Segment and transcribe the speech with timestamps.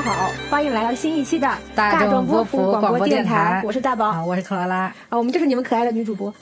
[0.00, 3.60] 大家好，欢迎来到新一期的大众波福幅广播电电台。
[3.66, 4.06] 我是大宝。
[4.06, 4.84] 啊，我是克劳拉。
[5.10, 6.34] 啊，我们就是你们可爱的女主播。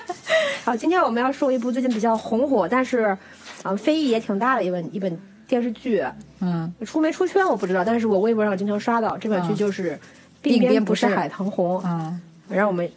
[0.64, 3.14] 好，今天我们要说一部最近比较红火，但是
[3.62, 6.02] 啊非议也挺大的一本一本电视剧，
[6.40, 9.92] 嗯，出没出圈我不知道，但是我微博上经常刷到这本剧就是
[10.42, 12.18] 《鬓边不边不是海棠红》啊
[12.48, 12.90] 让我们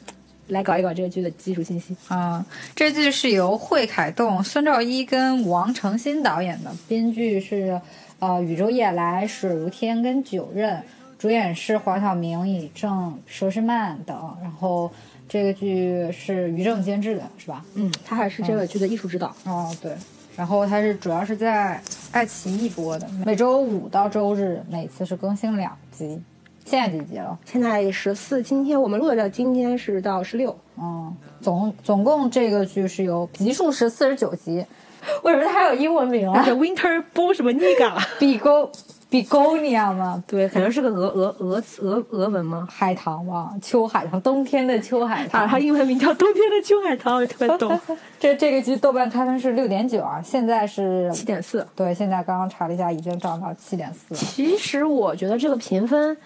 [0.47, 1.93] 来搞一搞这个剧的基础信息。
[2.07, 7.81] 啊，这剧是由惠凯栋、孙兆一跟王成新导演的，编剧是
[8.19, 10.81] 呃宇宙夜来、水如天跟九任，
[11.17, 14.37] 主演是黄晓明、尹正、佘诗曼等。
[14.41, 14.91] 然后
[15.29, 17.63] 这个剧是于正监制的，是吧？
[17.75, 19.35] 嗯，他还是这个剧的艺术指导。
[19.45, 19.91] 哦，对。
[20.35, 26.21] 然后它是主要是在爱奇艺播的，每周五到周日，每次是更新两集。
[26.63, 27.35] 现在几集了？
[27.43, 30.55] 现在十四，今天我们录的今天是到十六。
[30.77, 34.63] 嗯，总总共这个剧是有集数是四十九集，
[35.23, 36.43] 为什么它还有英文名啊？
[36.43, 37.91] 是 Winter Bo 什么 Niga？
[38.19, 38.71] 比勾
[39.09, 40.21] 比勾尼亚吗？
[40.27, 42.67] 对，可能是个俄俄俄俄俄文吗？
[42.69, 45.41] 海棠吧，秋海棠，冬天的秋海棠。
[45.41, 47.79] 它它英文名叫冬天的秋海棠，我特别懂。
[48.19, 51.65] 这这个剧豆瓣开分是六点九啊，现在是七点四。
[51.73, 54.13] 对，现在刚刚查了一下，已经涨到七点四。
[54.13, 56.17] 其实我觉得这个评分，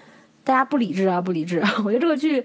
[0.44, 1.62] 大家不理智啊，不理智。
[1.86, 2.44] 我觉得这个剧，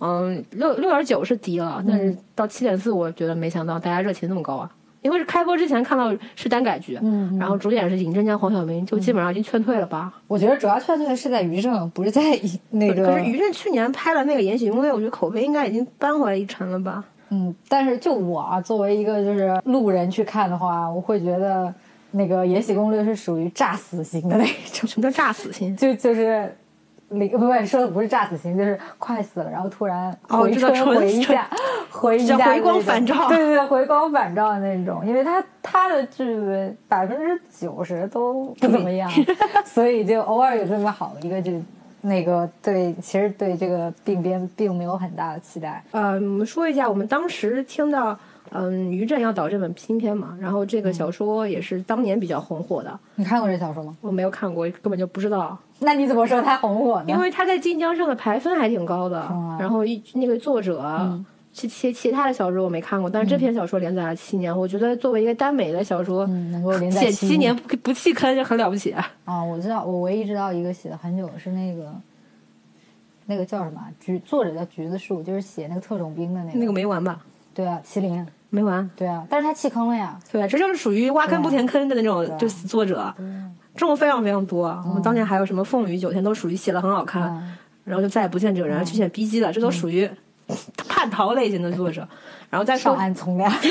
[0.00, 4.68] 嗯，六六点九是低了，但是到七点四，我觉得没想到大家热情那么高啊。
[5.02, 10.12] 因为是开播之前看到是单改剧，嗯，然后主演是尹正加黄晓明，就基本上已经劝退了吧。
[10.26, 12.20] 我觉得主要劝退的是在于正，不是在
[12.70, 13.06] 那个。
[13.06, 17.02] 可是于正去年拍了那个《延禧攻略》，我觉得口碑应该已经扳回来一城了吧。
[17.30, 21.72] 嗯，但是就我啊，作为一个就是路人去看的话，我会觉得
[22.10, 24.88] 那个《延禧攻略》是属于炸死型的那种。
[24.88, 25.76] 什么叫炸死型？
[25.76, 26.54] 就就是。
[27.10, 31.50] 不不，说的不是炸死型，就是快死了，然后突然回春回一下，
[31.90, 35.04] 回一下回光返照，对对对，回光返照的那种。
[35.04, 36.24] 因为他他的剧
[36.86, 39.10] 百分之九十都不怎么样，
[39.66, 41.60] 所以就偶尔有这么好的一个剧，
[42.00, 45.82] 那个对，其实对这个病边并没有很大的期待。
[45.90, 48.16] 呃，我们说一下，我们当时听到。
[48.52, 52.98] 嗯，于震要导这本新片嘛，然后这个小说也是当年比较红火的。
[53.14, 53.96] 你看过这小说吗？
[54.00, 55.56] 我没有看过，根本就不知道。
[55.80, 57.06] 那你怎么说他红火呢？
[57.08, 59.20] 因为他在晋江上的排分还挺高的。
[59.58, 61.18] 然后一那个作者，
[61.52, 68.94] 其其其他的小说我没看过，但是这篇小说连载了七年，我觉得作为一个耽美的小说，能够连载七年不不弃坑就很了不起。
[69.24, 71.92] 啊，我知道，我唯一知道一个写了很久的是那个，
[73.26, 76.58] 那个叫什么橘，作者叫橘子树，就是写那个特种兵的那个。
[76.58, 77.20] 那个没完吧？
[77.54, 78.26] 对啊，麒麟。
[78.52, 83.14] 没完，对啊，但是他弃坑了呀，对，这就是属于挖坑不填坑的那种，就是作者，
[83.80, 84.66] 这种非常非常多。
[84.86, 87.22] 我们当年还有什么凤羽九天，都属于写的很好看，
[87.82, 90.06] 然后就再也不见这个人，去写 B G 了，这都属于
[90.86, 92.06] 叛逃类型的作者。
[92.50, 93.68] 然后再上岸从良， 毕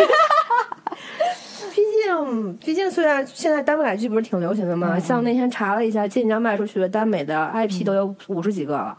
[2.04, 8.98] 竟毕竟虽然现在耽美剧不是挺流行的嘛，像那天查了一下，晋江卖出去的耽美的 I P 都有五十几个了，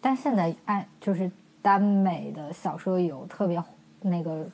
[0.00, 1.30] 但现在爱就是
[1.62, 3.62] 耽美的小说有特别
[4.02, 4.44] 那个。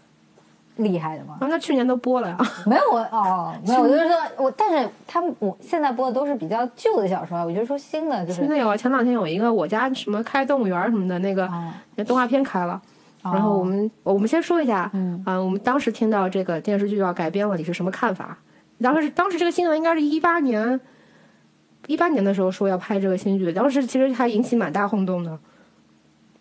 [0.77, 1.37] 厉害的吗？
[1.41, 2.37] 那去年都播了呀。
[2.67, 8.41] 没有我哦，没有， 我就是说我，但是他们我现在播的都是比较旧的小说，我就说新的就是。
[8.41, 11.49] 新的有啊，前两天有一个我家什么开动物园什么的那个，
[11.95, 12.81] 那动画片开了。
[13.23, 18.39] 然后我们我们先说一下，嗯，我们当时听到这个电视剧要改编了，你是什么看法？
[18.81, 20.79] 当时当时这个新闻应该是一八年，
[21.87, 25.37] 一八年的时候说要拍这个新剧，当时其实还引起蛮大轰动的。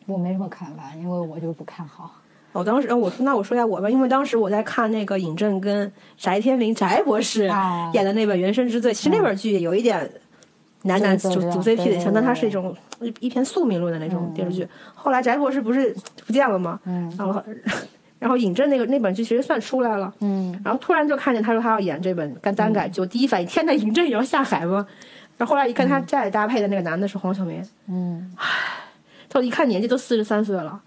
[0.06, 2.12] 我没什么看法，因为我就不看好。
[2.60, 7.52] 我当时，我那我说一下我吧，因为当时我在看那个尹正跟翟天临翟博士
[7.94, 10.10] 演的那本《原生之罪》，其实那本剧有一点
[10.84, 12.76] 男男组组 CP 的像，但它是一种
[13.20, 14.68] 一篇宿命论的那种电视剧。
[14.94, 15.94] 后来翟博士不是
[16.26, 16.80] 不见了吗？
[16.86, 17.44] 嗯，然后
[18.20, 24.88] 然后尹正那个那本剧其实算出来了，嗯，然后突然就看见他说他要演这本干单改，就第一反应，天呐，尹正也要下海吗？
[25.38, 28.46] 然后后来一看他再搭配的那个男的是黄晓明，嗯，唉，
[29.28, 30.82] 他一看年纪都四十三岁了。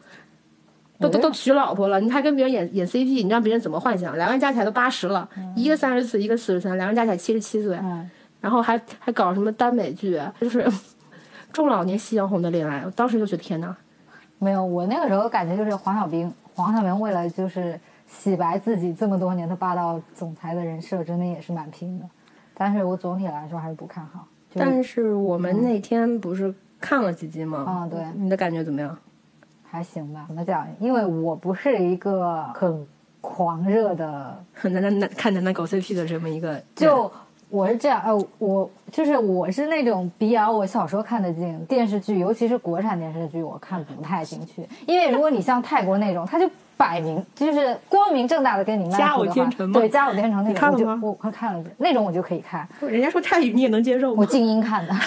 [1.01, 4.17] 都都都娶老婆了，你还跟别人演演 CP，你让别人怎么幻想？
[4.17, 7.79] 两个人加起来都八十了，一个三十四，一个四十三，两个人加起来七十七岁，
[8.41, 10.69] 然后还还搞什么耽美剧，就是
[11.53, 13.77] 中老年夕阳红的恋爱，我当时就觉得天哪！
[14.39, 22.05] 没有，我那个时候感觉就是黄晓明，黄晓明为了就是洗白自己这么多年的霸道总裁的人设，真的也是蛮拼的。
[22.55, 24.27] 但是我总体来说还是不看好。
[24.55, 27.59] 但是我们那天不是看了几集吗？
[27.67, 28.97] 啊，对，你的感觉怎么样？
[29.71, 30.67] 还行吧，怎么讲？
[30.81, 32.87] 因为我不是一个很
[33.21, 37.11] 狂热的男男男看男男搞 CP 的这么一个，就
[37.51, 44.67] 我是这样，呃，我就是我是那种比较我小时候看得进电视剧，尤其是国产电视剧，我看不太进去。
[44.87, 49.81] 因为如果你像泰国那种，他就摆明就是光明正大的跟你家有天成吗？
[49.81, 51.01] 对，家有天成那种，看了吗？
[51.03, 52.67] 我快看了，那种我就可以看。
[52.81, 54.17] 人家说泰语你也能接受吗？
[54.19, 54.95] 我静音看的。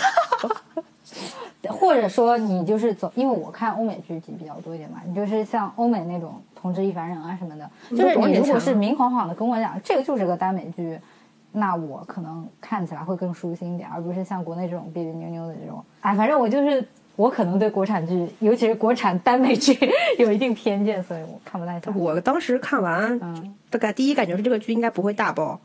[1.69, 10.99] 或者说你就是走，因为我看欧美剧集比较多一点嘛，你就是像欧美那种《同志亦凡人》啊什么的，就是你如果是明晃晃的跟我讲这个就是个耽美剧，
[11.51, 15.83] 那我可能看起来会更舒心一点，而不是像国内这种别别扭扭的这种。
[16.01, 16.83] 哎，反正我就是
[17.15, 19.77] 我可能对国产剧，尤其是国产耽美剧
[20.17, 21.93] 有一定偏见，所以我看不太懂。
[21.95, 25.59] 我当时看完，嗯，大概第一感觉是这个剧应该不会大爆。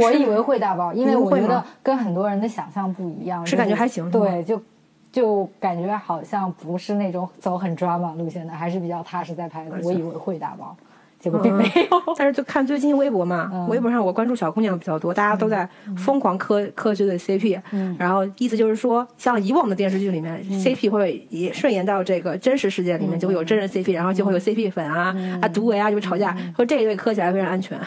[0.00, 4.10] 我以为会大爆，因为我觉得跟很多人的想象不一样，是感觉还行。
[4.10, 4.62] 对，就
[5.10, 9.72] 就感觉好像不是那种走很 drama 路线的，还是比较踏实在拍的。
[9.82, 10.76] 我以为会大爆，
[11.18, 12.14] 结果并没有。
[12.16, 17.60] 但是就看最近微博嘛，微博上我关注小姑娘比较多，大家都在疯狂磕磕这对 CP，
[17.98, 27.78] 然后意思就是说，像以往的电视剧里面，CP 会也顺延到这个真实世界里面，就会有真人 CP，然后就会有 CP 粉啊啊毒唯啊就吵架，说这一对磕起来非常安全。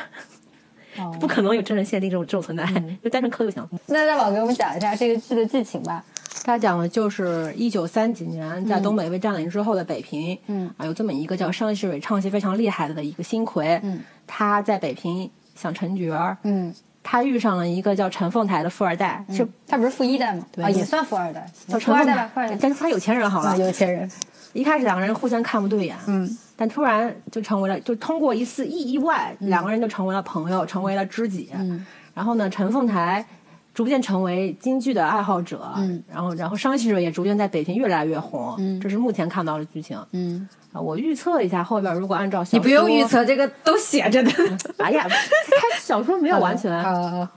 [1.20, 2.66] 不可能有真人限定这种这种存在，
[3.04, 3.68] 就单纯磕就行。
[3.88, 6.04] 那大宝给我们讲一下这个剧的剧情吧。
[6.44, 10.38] 他讲的就是一九三几年在东北被占领之后的北平。
[10.46, 13.80] 嗯啊，有这么一个叫商世伟，唱戏非常厉害的的一个新魁。
[13.84, 16.38] 嗯，他在北平想成角儿。
[16.44, 16.72] 嗯，
[17.02, 19.26] 他遇上了一个叫陈凤台的富二代。
[19.36, 20.46] 就他不是富一代吗？
[20.52, 21.50] 对，也算富二代。
[21.80, 24.08] 富二代吧，富二代，但是他有钱人好了，有钱人。
[24.56, 25.96] 一开始两个人互相看不对眼。
[26.08, 26.38] 嗯。
[26.58, 31.50] 但突然就成为了，就通过一次意意外，两个人就成为了朋友，成为了知己。
[31.54, 33.26] 嗯，然后呢，陈凤台
[33.74, 35.70] 逐渐成为京剧的爱好者。
[35.76, 38.56] 嗯，然后，然后商细蕊也逐渐在北京越来越红。
[38.58, 40.00] 嗯，这是目前看到的剧情。
[40.14, 44.32] 嗯，啊，我预测一下后边，如果按照你不用预测，这个都写着的。
[44.78, 46.82] 哎呀，他小说没有 完全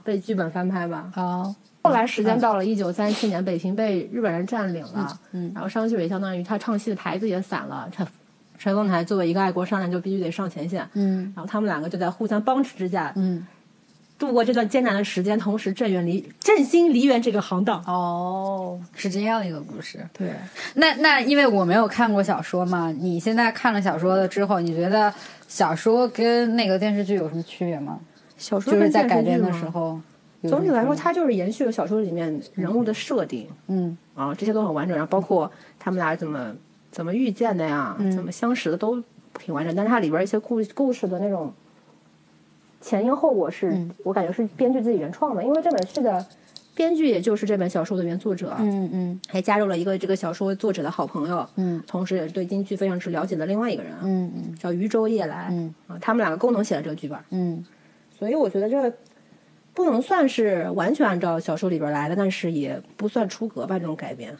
[0.01, 1.11] 被剧本翻拍吧？
[1.13, 5.19] 好，后来时间到了一九三七年，北平被日本人占领了。
[5.31, 7.89] 嗯，然后商细蕊相当于他唱戏的台子也散了。
[7.91, 8.05] 陈
[8.57, 10.87] 陈凤台作为一个爱国商人，就必须得上前线。
[10.93, 13.47] 嗯，然后他们两个就在互相帮持之下，嗯，
[14.17, 17.81] 度过这段艰难的时间，同时振远离振兴梨园这个行当。
[17.85, 20.05] 哦，是这样一个故事。
[20.11, 20.33] 对，
[20.75, 25.13] 那那因为我没有看过小说嘛，你现在看了小说了之后，你觉得
[25.47, 27.97] 小说跟那个电视剧有什么区别吗？
[28.37, 29.99] 小说就是在改编的时候，
[30.43, 33.47] 总体来说，它就是延续了小说里面人物的设定。
[33.67, 36.55] 嗯，啊，这些都很完整，然后包括他们俩怎么。
[36.91, 37.95] 怎么遇见的呀？
[38.11, 38.99] 怎么相识的都
[39.37, 41.53] 挺完整，但是它里边一些故故事的那种
[42.81, 45.43] 前因后果，是我感觉是编剧自己原创的。
[45.43, 46.25] 因为这本剧的
[46.73, 57.63] 编剧也就是这本小说的原作者，嗯嗯，还加入了一个这个小说作者的好朋友，嗯，同时也是对京剧非常之了解的另外一个人，嗯嗯，叫余舟夜来，嗯啊，他们两个共同写了这个剧本，嗯，
[58.17, 58.91] 所以我觉得这
[59.79, 64.35] 不能算是完全按照小说里边来的，但是也不算出格吧，这种改编。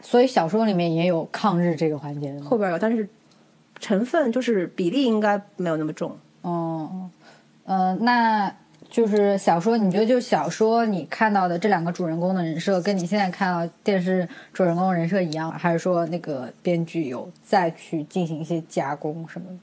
[0.00, 3.08] 所以小说里面也有抗日这个环节，后边有，但是
[3.80, 6.16] 成分就是比例应该没有那么重。
[6.42, 7.10] 哦，
[7.64, 8.54] 呃，那
[8.88, 19.56] 就是小说，你觉得就小说你看到的这两个主人公的人设，跟你现在看到电视主人公人设一样，还是说那个编剧有再去进行一些加工什么的？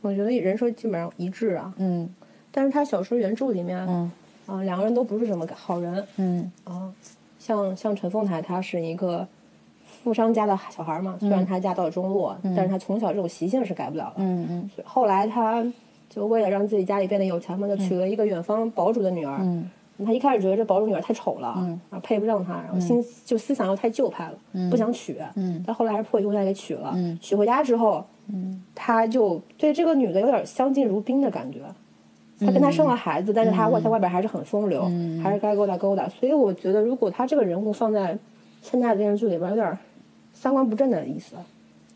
[0.00, 1.72] 我觉得人设基本上一致啊。
[1.76, 2.12] 嗯，
[2.50, 4.10] 但是他小说原著里面，嗯，
[4.48, 6.04] 啊，两个人都不是什么好人。
[6.16, 6.92] 嗯，啊，
[7.38, 9.28] 像像陈凤台，他是一个。
[10.04, 14.14] 富商家的小孩嘛，虽然他家到了中落，但是他从小这种习性是改不了的。
[14.18, 14.70] 嗯嗯。
[14.84, 15.66] 后来他
[16.08, 19.38] 就为了让自己家里变得有钱嘛，就娶了一个远方堡主的女儿。
[19.40, 19.68] 嗯。
[20.06, 21.52] 他一开始觉得这堡主女儿太丑了，
[21.90, 25.20] 然后配不上他，然后心就思想又太旧派了，不想娶。
[25.34, 25.62] 嗯。
[25.66, 26.92] 但后来还是迫于无奈给娶了。
[26.94, 27.18] 嗯。
[27.20, 31.60] 娶回家之后，嗯，他就对这个女的有点相敬如宾的感觉。
[32.40, 34.82] 他跟他生了孩子，但是他外在外边还是很风流，
[35.22, 36.08] 还是该勾搭勾搭。
[36.08, 38.16] 所以我觉得，如果他这个人物放在
[38.62, 39.78] 现在的电视剧里边，有点。
[40.40, 41.34] 三观不正的意思，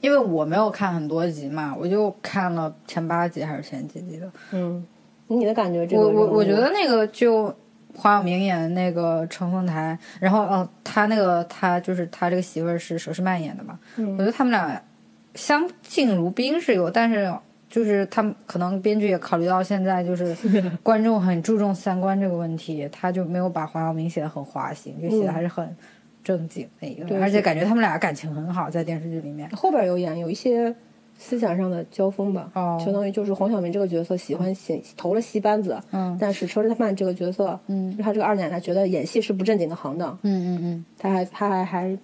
[0.01, 4.29] 因为我没有看很多集嘛，我就看了前八集还是前几集的。
[4.51, 4.85] 嗯，
[5.29, 5.87] 你的感觉？
[5.97, 7.45] 我我我觉得那个就
[7.95, 13.79] 黄晓明演的那个陈凤台，然后哦，他那个他就是他这个媳妇儿是佘诗曼演的嘛。
[13.97, 14.83] 嗯，我觉得他们俩
[15.37, 17.33] 相敬如宾是有，但是
[17.73, 20.37] 就是他们可能编剧也考虑到现在就是
[20.85, 25.75] 观众很注重三观这个问题，他就没有把黄晓明写的很花心，就写的还是很。
[26.25, 29.51] 正经的一个，而且感觉他们俩感情很好，在电视剧里面。
[29.51, 30.73] 后边有演有一些
[31.19, 32.49] 思想上的交锋吧，
[32.79, 41.99] 相当于就是黄晓明这个角色喜欢写投了戏班子，嗯，但是佘诗曼这个角色，嗯，他这个二奶奶觉得演戏是不正经的行当，嗯嗯嗯，他还他还还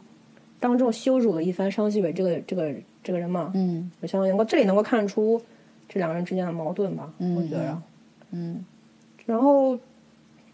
[0.59, 5.41] 当众羞辱了一番商细蕊这个这个这个人嘛，嗯，我相当于能够这里能够看出
[5.89, 7.83] 这两个人之间的矛盾吧，我觉得，
[8.33, 8.65] 嗯，
[9.27, 9.79] 然后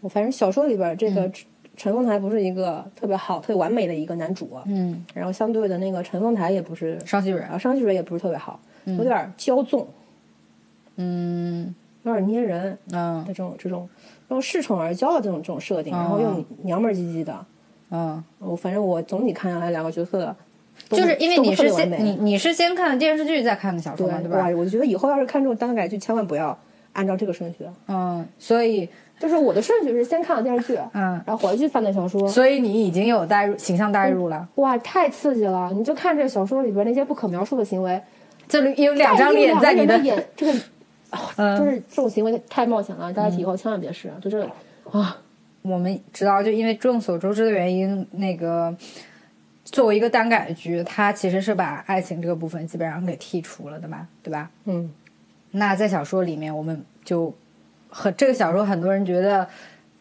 [0.01, 1.31] 我反正小说里边这个。
[1.77, 9.85] 陈凤台不是一个特别好、特别完美的一个男主，嗯，然后相对的那个陈凤台也不是，商细蕊然，后商细蕊也不是特别好，有点骄纵，
[10.95, 11.75] 嗯。
[12.03, 13.25] 有点捏人的嗯。
[13.27, 13.89] 这种这种
[14.29, 17.45] 用恃宠而骄的这种这种设定，然后又娘们儿唧唧的。
[17.91, 20.33] 嗯，我反正我总体看下来，两个角色都
[20.95, 24.49] 就是因为你是先你你是先看的电视剧再看的小说对嘛，对吧哇？？
[24.55, 26.57] 我就觉得以后要是看这种耽改剧，千万不要
[26.93, 27.65] 按照这个顺序。
[27.87, 28.87] 嗯，所以
[29.19, 32.27] 就是我的顺序是先看了电视剧，嗯，然后回去翻的小说。
[32.27, 34.47] 所以你已经有代入形象代入了。
[34.55, 35.71] 哇，太刺激了！
[35.73, 38.01] 你就看这小说里边那些不可描述的行为，
[38.47, 40.53] 这里有两张脸在你的的，眼，这个
[41.37, 44.11] 嗯，就是这种行为太冒险了，大家以后千万别试。
[44.21, 44.43] 就这
[44.91, 45.17] 啊，
[45.61, 48.75] 我们知道，就因为众所周知的原因，那个
[49.65, 54.49] 作为一个耽改剧，它其实是把爱情这个部分基本上给剔除了的嘛，对吧？
[54.65, 54.93] 嗯，
[55.51, 57.33] 那在小说里面，我们就
[57.89, 59.47] 很这个小说，很多人觉得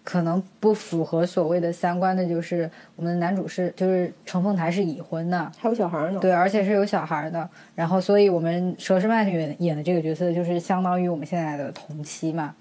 [0.04, 6.21] 可能不符合所谓的三观的，就是我们的男主是就是程凤台是已婚的，还有小孩呢。
[6.21, 7.49] 对，而且是有小孩的。
[7.75, 12.54] 然后，所以我们佘诗曼演演的这个角色，就是相当于我们现在的同期嘛，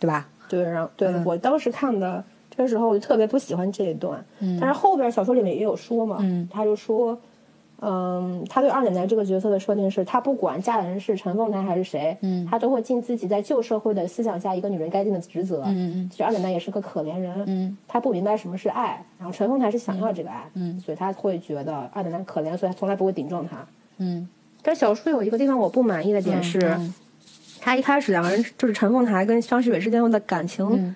[0.00, 0.28] 对吧？
[0.48, 2.22] 对，然后对、嗯我当时看的
[2.56, 4.24] 这时候，我就特别不喜欢这一段。
[4.40, 4.58] 嗯。
[4.60, 6.48] 但是后边小说里面也有说嘛，嗯。
[6.52, 7.18] 他就说，
[7.80, 12.46] 嗯，他对二奶奶这个角色的设定是，他不管嫁的人是陈凤台还是谁，嗯。
[12.50, 15.62] 他都会尽自己在旧社会的思想下一个女人该尽的职责。
[15.66, 17.76] 嗯嗯其实二奶奶也是个可怜人，嗯。
[17.88, 20.78] 她不明白什么是爱，然后陈凤台是想要这个爱，嗯。
[20.80, 23.66] 所以他会觉得二奶奶可怜，所以他从来不会顶撞她。
[23.98, 24.28] 嗯，
[24.62, 26.94] 但小说有一个地方我不满意的点是，嗯。
[27.60, 30.94] 他一开始两个人就是陈凤台跟张世伟之间的感情，嗯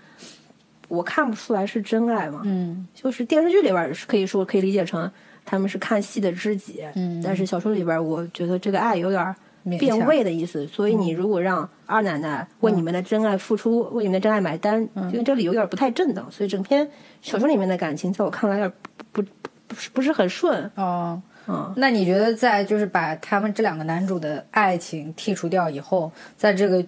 [0.88, 2.42] 我看不出来是真爱嘛。
[2.44, 5.10] 嗯就是电视剧里边儿是可以说可以理解成
[5.44, 9.34] 他们是看戏的知己，嗯但是小说里边儿我觉得这个爱有点儿
[9.78, 10.66] 变味的意思。
[10.66, 16.88] 所以你如果让二奶奶为你们的真爱付出，为你们的真爱买单，因为这里有点不太正当，所以整篇
[17.22, 18.72] 小说里面的感情在我看来有点
[19.12, 19.28] 不不
[19.68, 20.70] 不是不是很顺。
[20.74, 21.20] 哦。
[21.50, 26.84] 嗯，那你觉得在就是把他们这两个男主的爱情剔除掉以后，在这个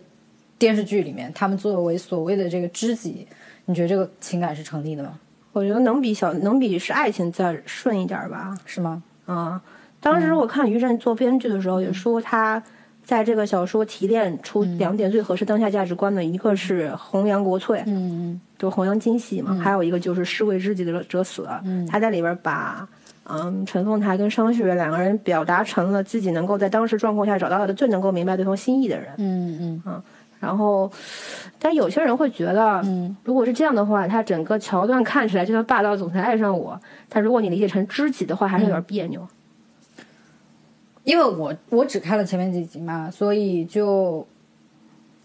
[0.59, 3.27] 电视剧里面，他们作为所谓的这个知己，
[3.71, 5.13] 你觉得这个情感是成立的吗？
[5.53, 8.53] 我觉得能比小能比是爱情再顺一点吧。
[8.67, 9.01] 是吗？
[9.27, 9.63] 啊，
[10.01, 12.61] 当时我看于震做编剧的时候也说，他
[13.05, 21.49] 在这个小说提炼出两点最合适当下价值观的，一个是弘扬国粹，嗯就弘扬京戏嘛，还有一个就是士为知己者者死。
[21.89, 22.89] 他在里边把。
[23.33, 29.13] 嗯，陈凤台跟商雪两个人表达成了自己能够在当时状况下找到的最能够明白对方心意的人。
[29.19, 30.03] 嗯嗯
[30.41, 30.91] 然后，
[31.59, 36.81] 但有些人会觉得，嗯，如果是这样的话，他整个桥段看起来就像霸道总裁爱上我。
[37.11, 39.29] 但如果你理解成知己的话，还是有点别扭。
[41.05, 44.27] 因为我我只看了前面几集嘛，所以就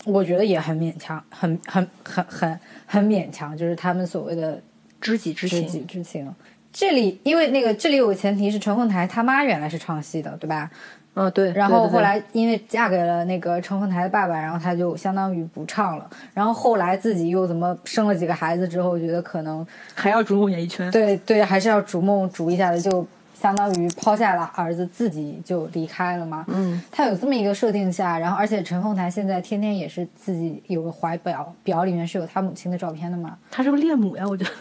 [0.06, 4.62] 我觉得也很勉强，很很很很很勉强，就是他们所谓的
[5.00, 6.30] 知己之情，知己之情。
[6.74, 10.70] 这里因为那个这里有个前提是陈凤台他妈原来是唱戏的，对吧？
[11.16, 11.52] 嗯，对。
[11.54, 16.10] 然后后来因为嫁给了那个陈凤台的爸爸，然后他就相当于不唱了。
[16.34, 20.92] 然后后来自己又怎么生了几个孩子之后，觉得可能还要逐梦演艺圈。
[20.92, 26.46] 对对，还是要逐梦逐一下的，就相当于抛下了儿子，自己就离开了嘛。
[26.48, 33.38] 嗯，他有这么一个设定下，然后而且陈凤台现在天天也是自己有个怀表，表里面是有他母亲的照片的嘛。
[33.50, 34.24] 他是不是恋母呀？
[34.28, 34.52] 我觉得。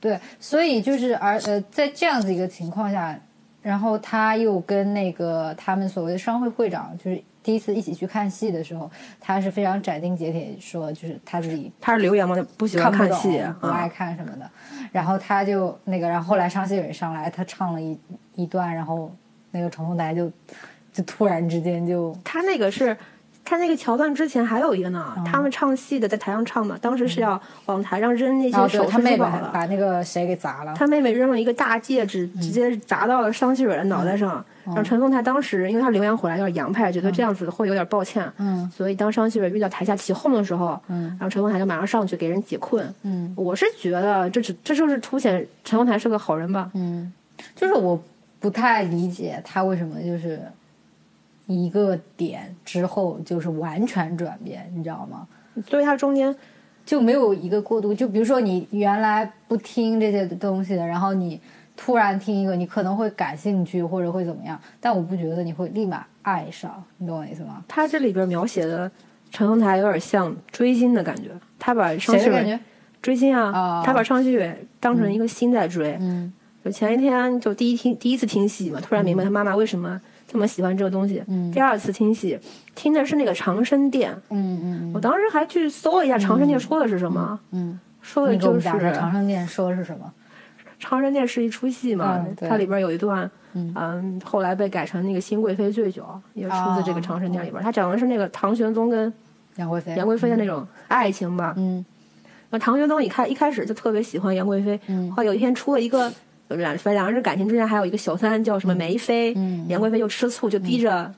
[0.00, 3.18] 对，所以就是而呃，在这样子一个情况下，
[3.62, 12.36] 然后他又跟那个他们所谓的商会会长，就是第一次一起去看戏的时候，他是非常斩钉截铁说，就是他自己他是留言吗？
[12.56, 13.88] 不喜欢看戏，不爱啊。
[13.88, 14.50] 看什么的。
[14.92, 17.98] 然后他就那个，然后后来商熙蕊上来，他唱了一
[18.34, 19.12] 一段，然后
[19.50, 20.30] 那个陈凤台就
[20.92, 22.96] 就突然之间就他那个是，
[23.48, 25.14] 他那个桥段之前还有一个呢。
[25.16, 29.50] 嗯他们唱戏的在台上唱嘛，当时是要往台上扔那些首对他妹妹饰珠宝的。
[29.52, 30.74] 把那个谁给砸了。
[30.74, 34.44] 他妹妹扔了一个大戒指，直接砸到了商熙蕊的脑袋上。
[34.64, 38.30] 然后陈凤台当时，因为他留洋回来有点洋派，觉得这样子会有点抱歉。
[38.38, 42.92] 嗯所以当商熙蕊遇到台下起哄的时候，嗯然后陈凤台就马上上去给人解困。
[43.02, 46.70] 嗯我是觉得这只这就是凸显陈凤台是个好人吧。
[46.74, 47.12] 嗯，
[47.54, 48.00] 就是我
[48.40, 50.40] 不太理解他为什么就是
[51.48, 55.26] 一个点之后就是完全转变，你知道吗？
[55.66, 56.34] 所以他中间
[56.86, 57.92] 就没有一个过渡。
[57.92, 61.40] 就比如说你原来不听这些东西的，然后你
[61.76, 67.64] 突然听一个，你可能会感兴趣或者会怎么样，但我不觉得你会立马爱上，你懂我意思吗？
[67.66, 68.90] 他这里边描写的
[69.30, 72.60] 陈红台有点像追星的感觉，他把商熙蕊谁的感觉？
[73.00, 75.96] 追星啊，哦他把商熙蕊当成一个星在追。
[76.00, 76.32] 嗯
[76.64, 81.20] 就前一天就第一听第一次听戏嘛，突然明白他妈妈为什么这么喜欢这个东西。
[81.26, 81.50] 嗯。
[81.50, 82.38] 第二次听戏，
[82.74, 90.12] 听的是那个长生殿，嗯嗯我当时还去搜了一下长生殿说的是什么，嗯说的就是长生殿说的是什么？
[90.78, 96.04] 长生殿是一出戏嘛，它里边有一段，嗯，后来被改成那个新贵妃醉酒，
[96.34, 97.60] 也出自这个长生殿里边。
[97.60, 99.12] 它讲的是那个唐玄宗跟
[99.56, 99.92] 杨贵妃。
[99.96, 101.52] 杨贵妃的那种爱情吧。
[101.56, 101.84] 嗯，
[102.50, 106.12] 那唐玄宗一开一开始就特别喜欢杨贵妃，嗯，后有一天出了一个
[106.56, 111.12] 两反正两个人感情之间还有一个小三叫什么梅妃，嗯，杨贵妃就吃醋，就逼着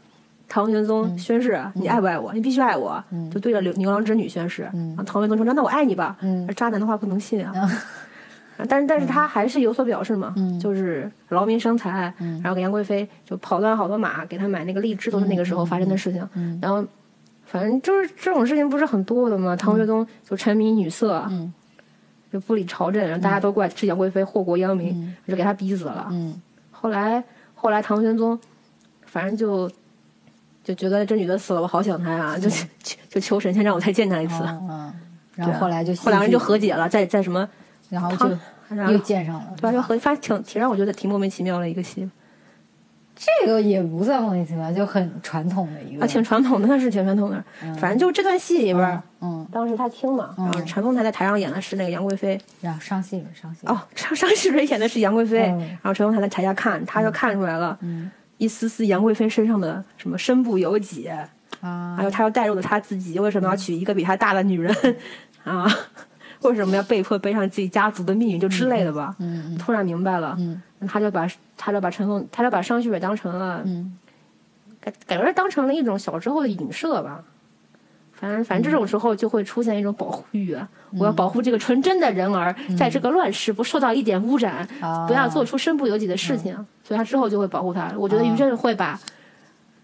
[0.48, 2.32] 唐玄宗宣誓，你爱不爱我？
[2.32, 4.68] 你必须爱我，就对着牛牛郎织女宣誓。
[4.72, 6.16] 嗯，唐玄宗说那那我爱你吧。
[6.20, 7.52] 嗯，渣男的话不能信啊。
[8.68, 16.28] 但是，但是他还是有所表示嘛，就是劳民伤财，然后给杨贵妃就跑断好多马，给他买那个荔枝，都是那个时候发生的事情。
[16.60, 16.84] 然后，
[17.46, 19.56] 反正就是这种事情不是很多的嘛。
[19.56, 21.26] 唐玄宗就沉迷女色，
[22.32, 26.12] 就不理朝政，然后大家都怪是杨贵妃祸国殃民，就给他逼死了。
[26.70, 27.22] 后来，
[27.54, 28.38] 后来唐玄宗
[29.04, 29.70] 反正就
[30.62, 32.48] 就觉得这女的死了，我好想她呀，就
[33.10, 34.42] 就求神仙让我再见她一次。
[34.44, 34.92] 嗯，
[35.34, 37.48] 然后后来就后两个人就和解了，在在什么？
[37.88, 38.28] 然后就
[38.92, 39.72] 又见上了，对吧？
[39.72, 42.08] 就和反正挺挺让我觉得挺莫名其妙的一个戏。
[43.22, 46.02] 这个也不算莫名其妙，就很传统的一个。
[46.02, 47.44] 啊，挺传统的，那 是挺传统的。
[47.78, 57.78] 反正就这段戏里边，嗯，当时他听嘛，然后陈凤台在台上演的是那个杨贵妃，然后商细蕊，商细哦，商商细蕊演的是杨贵妃，然后陈凤台在台下看，他就看出来了，
[58.38, 61.06] 一丝丝杨贵妃身上的什么身不由己
[61.60, 64.74] 啊，还有他又带入了他自己为什么要娶一个比他大的女人？
[65.44, 65.66] 啊。
[66.40, 69.14] 为什么要被迫背上自己家族的命运，就之类的吧？
[69.18, 73.96] 嗯，突然明白了，嗯，他就把他就把陈凤，他就把商旭蕊当成了，嗯，
[74.80, 77.22] 感感觉当成了一种小时候的影射吧。
[78.12, 80.68] 反正反正这种时候就会出现一种保护欲啊，
[80.98, 84.68] 我要保护这个纯真的人儿，在这个乱世不受到一点污染，
[85.06, 87.90] 不要做出身不由己的事情，所以他之后就会保护他。
[87.96, 89.00] 我觉得于震会把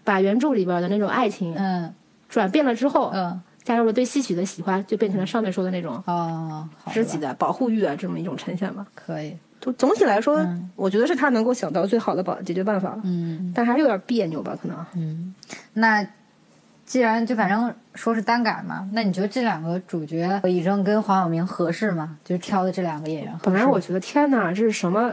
[0.03, 1.93] 把原著里边的那种爱情，嗯，
[2.29, 3.41] 转变了之后，嗯。
[3.63, 8.87] 加入了对戏曲的喜欢，就变成了上面说的那种哦，知己的保护欲啊，这么一种呈现吧。
[8.95, 10.45] 可以，就总体来说，
[10.75, 12.97] 我觉得是他能够想到最好的保解决办法。
[13.03, 14.77] 嗯，但还是有点别扭吧，可能。
[14.95, 15.33] 嗯，
[15.73, 16.05] 那
[16.85, 22.17] 既然就反正说是单改嘛，那你觉得这两个主角李正跟黄晓明合适吗？
[22.23, 23.33] 就是挑的这两个演员。
[23.43, 25.11] 本来我觉得天哪，这是什么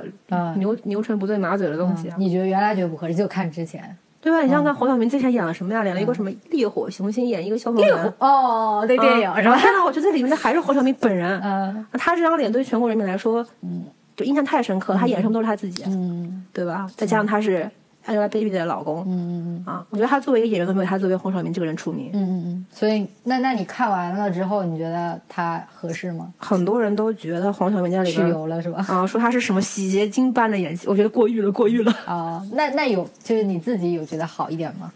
[0.56, 2.12] 牛牛唇不对马嘴的东西？
[2.16, 3.96] 你觉得原来觉得不合适，就看之前。
[4.20, 4.40] 对吧？
[4.40, 5.84] 你想想看，黄晓明之前演了什么呀？
[5.84, 8.14] 演了一个什么《烈火雄心》，演一个消防员。
[8.18, 9.58] 哦，那电影是吧？
[9.58, 11.38] 天哪，我觉得里面的还是黄晓明本人。
[11.42, 13.84] 嗯，他这张脸对全国人民来说，嗯，
[14.16, 14.94] 就印象太深刻。
[14.94, 16.86] 他演什么都是他自己，嗯，对吧？
[16.96, 17.70] 再加上他是。
[18.06, 26.30] Angelababy 的老公，嗯嗯嗯啊，我觉得他作为一个演员都没有他作为黄晓明这个人出名，嗯嗯嗯，所以那那你看完了之后，你觉得他合适吗？
[26.36, 28.84] 很多人都觉得黄晓明在里边去油了是吧？
[28.90, 32.46] 啊，说他是什么洗洁精般的演技，我觉得过誉了，过誉了啊。
[32.52, 34.92] 那那有就是你自己有觉得好一点吗？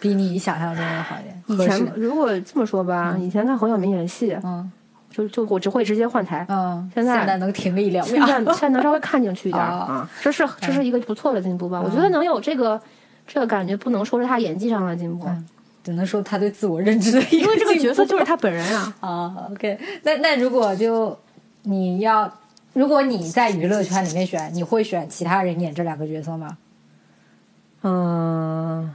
[0.00, 1.40] 比你想象中的好一点？
[1.46, 4.68] 以前如果这么说吧，以前看黄晓明演戏，嗯。
[5.10, 11.80] 就就我只会直接换台，嗯，现在现在能停个一两秒，现在 现在能稍微看进去一点啊，这是这是一个不错的进步吧？
[11.80, 12.80] 我觉得能有这个
[13.26, 15.28] 这个感觉，不能说是他演技上的进步，
[15.82, 18.94] 只能说他对自我认知的一个，因为这个角色就是他本人啊。
[19.00, 21.18] 啊，OK，那那如果就
[21.62, 22.30] 你要，
[22.74, 26.58] 如果你在娱乐圈里面选，你会选其他人演这两个角色吗？
[27.82, 28.94] 嗯，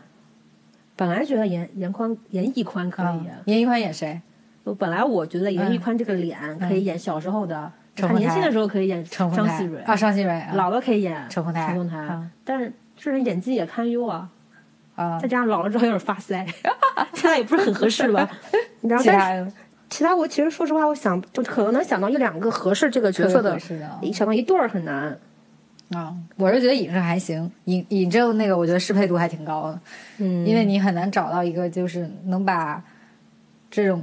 [0.95, 4.21] 本来觉得严严宽严屹宽可以，严屹宽演谁？
[4.63, 14.29] 我本来我觉得严屹宽这个脸可以演小时候的，他年轻的时候可以演张熙蕊啊，张熙蕊，老了可以演陈凤台，陈凤台，但是这人演技也堪忧啊，
[14.95, 16.47] 啊，再加上老了之后有点发腮，
[17.13, 18.29] 现在也不是很合适吧。
[18.81, 19.51] 然后，但是
[19.89, 23.59] 其他我其实说实话，我想就可能能想到一两个合适这个角色的，
[24.13, 25.19] 想到一对儿很难。
[25.91, 29.79] 啊，我是觉得尹正还行，尹尹正那个我觉得适配度还挺高的，
[30.19, 32.81] 嗯，因为你很难找到一个就是能把
[33.69, 34.01] 这种。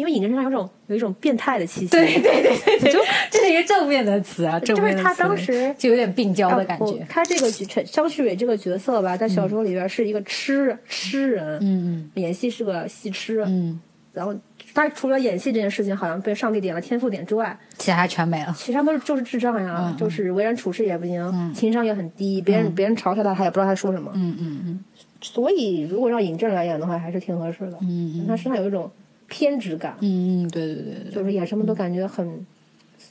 [0.00, 2.98] 因为尹正身上有种有一种变态的气息，对对对对，就
[3.30, 5.02] 这是一个正面的词啊，正面的词。
[5.02, 7.06] 就是他当时就有点病娇的感觉。
[7.06, 7.50] 他这个
[7.84, 13.78] 张旭伟这个角色吧，在小说里边是一个痴痴人，嗯嗯，演戏是个戏痴，嗯。
[14.14, 14.34] 然后
[14.74, 18.54] 他除了演戏这件事情好像被上帝点了天赋点之外，其他全没了。
[18.56, 24.10] 其他都是就是智障呀，就是为人处事也不行，情商也很低，别人别人嘲笑他，他也不知道他说什么。
[24.14, 24.84] 嗯嗯嗯。
[25.20, 27.76] 所以如果让尹正来演的话，还是挺合适的。
[27.82, 28.24] 嗯嗯。
[28.26, 28.90] 他身上有一种。
[29.30, 32.44] 偏执感，嗯嗯，对对对，就是演什么都感觉很，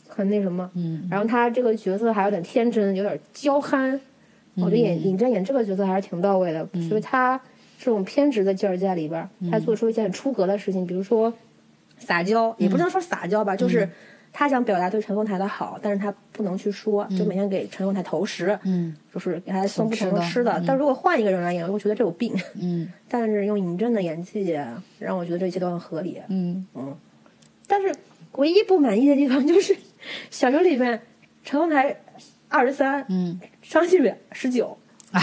[0.07, 3.99] 很那什么，嗯，然后他这个角色还有点天真，有点娇憨，
[4.55, 7.39] 我觉得演尹正演这个角色还是挺到位的，所以他
[7.79, 11.33] 这种偏执的劲儿在里边，他做出一些很出格的事情，比如说
[11.97, 13.89] 撒娇，也不能说撒娇吧，就是
[14.31, 22.91] 他想表达对陈凤台的好，但是他不能去说，就每天给陈凤台投食，嗯，就是给他送不同的吃的，但如果换一个人来演，我会觉得这有病，嗯。
[23.09, 24.55] 但是用尹正的演技
[24.99, 26.21] 让我觉得这一切都很合理。
[26.29, 26.95] 嗯嗯，
[27.65, 27.93] 但是
[28.33, 29.75] 唯一不满意的地方就是
[30.29, 31.01] 小说里面
[31.43, 31.99] 陈凤台
[32.47, 34.77] 二十三，嗯，张馨予十九
[35.11, 35.21] 啊。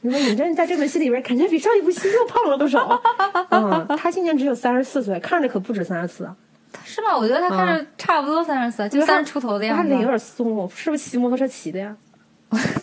[0.00, 3.00] 你说尹正在这本戏里边，感觉比上一部戏又胖了多少？
[3.50, 6.36] 嗯，他今年只有三十四岁，看着可不止三十四啊。
[6.84, 7.16] 是吗？
[7.16, 9.82] 我觉得他看着差不多三十三，就三十出头的样子。
[9.82, 11.96] 他脸有点松，是不是骑摩托车骑的呀？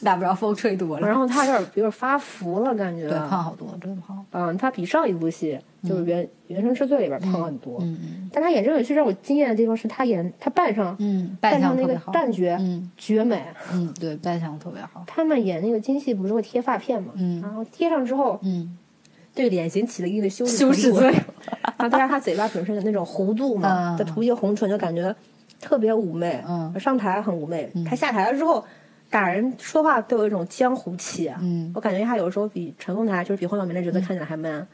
[0.04, 1.08] 打 不着风吹多了。
[1.08, 3.08] 然后他有点有点发福了，感觉。
[3.08, 4.24] 对，胖好多，真的胖。
[4.32, 7.78] 嗯，他比上一部戏就是《原原生之罪》里边胖很多。
[7.82, 8.30] 嗯嗯。
[8.32, 13.42] 但他演这个戏让我惊艳的地方是他演他扮上，嗯，扮上那个好旦角，嗯，绝美。
[13.72, 15.02] 嗯，对，扮相特别好。
[15.08, 17.14] 他们演那个京戏不是会贴发片嘛？
[17.16, 17.42] 嗯。
[17.42, 18.78] 然后贴上之后，嗯，
[19.34, 20.58] 对脸型起了一定的修饰
[20.92, 21.12] 作用。
[21.78, 25.16] 然后再加上他嘴巴本身的那种弧度嘛，再涂一个红唇，就感觉
[25.60, 26.44] 特别妩媚。
[26.48, 26.74] 嗯。
[26.80, 28.64] 上台很妩媚，他下台了之后。
[29.10, 34.66] 打人说话都有一种江湖气啊，嗯，我感觉他有时候比陈凤台就是比黄晓明的角色看起来还 man，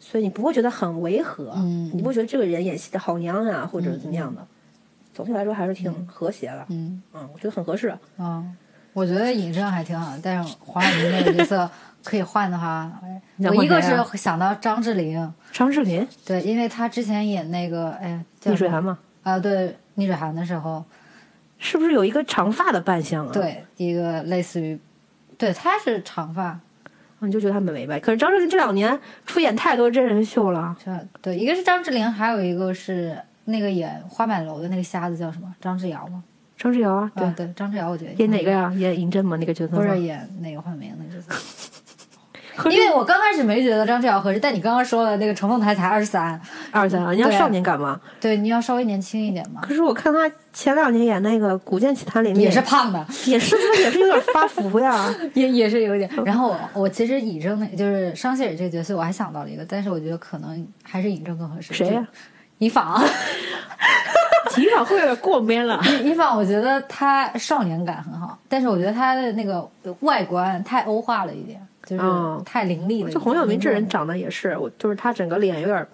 [0.00, 4.44] 所以你不会觉得很违和，嗯，你不会觉得这个人演戏的好娘啊或者怎么样的，
[5.12, 7.96] 总体来说还是挺和谐的，嗯嗯，我觉得很合适。
[8.18, 8.56] 嗯，
[8.94, 11.70] 我觉得尹正还挺好的，但是黄晓明那个角色
[12.02, 12.90] 可以换的话，
[13.54, 20.82] 我一个是想到张智霖，张智霖，对，因为他之前演那个哎逆水寒嘛，啊对，逆水寒的时候。
[21.56, 23.32] 是不是有一个长发的扮相啊？
[23.32, 24.78] 对，一个类似于，
[25.38, 26.58] 对，他是长发，
[27.20, 27.98] 你就觉得他很美白。
[27.98, 30.76] 可是张智霖这两年出演太多真人秀了。
[31.22, 35.54] 对，一个是张智霖，还有一个是那个演花满楼的那个瞎子叫什么？
[35.58, 36.22] 张智尧吗？
[36.64, 38.72] 张智尧啊，对对，张智尧，我觉得演哪个呀？
[38.74, 39.36] 演嬴政吗？
[39.38, 41.38] 那个角色不是演那个黄晓明那个角色。
[42.70, 48.00] 因为我刚开始没觉得张智尧合适，但你刚刚说了那个程凤台才二十三，二十三啊，你要少年感吗？
[48.18, 49.60] 对，你要稍微年轻一点嘛。
[49.60, 56.08] 可是我看他前两年演那个《古剑奇谭》里面也是胖的，也是也是有点发福呀， 也也是有点。
[56.24, 61.74] 然后我我其实尹正那就是商谢尔这个角色，我还想到了一个，但是我觉得可能还是尹正更合适。
[61.74, 62.06] 谁呀？
[62.58, 63.02] 尹昉。
[64.56, 65.80] 尹昉会有点过 man 了。
[66.02, 69.68] 一凡，我觉得他少年感很好，但是我觉得他的那个
[70.00, 71.60] 外观太欧化了一点。
[71.86, 72.02] 就是
[72.46, 73.10] 太凌厉了。
[73.10, 75.86] 就黄晓明这人长得也是，我就是他整个脸有点。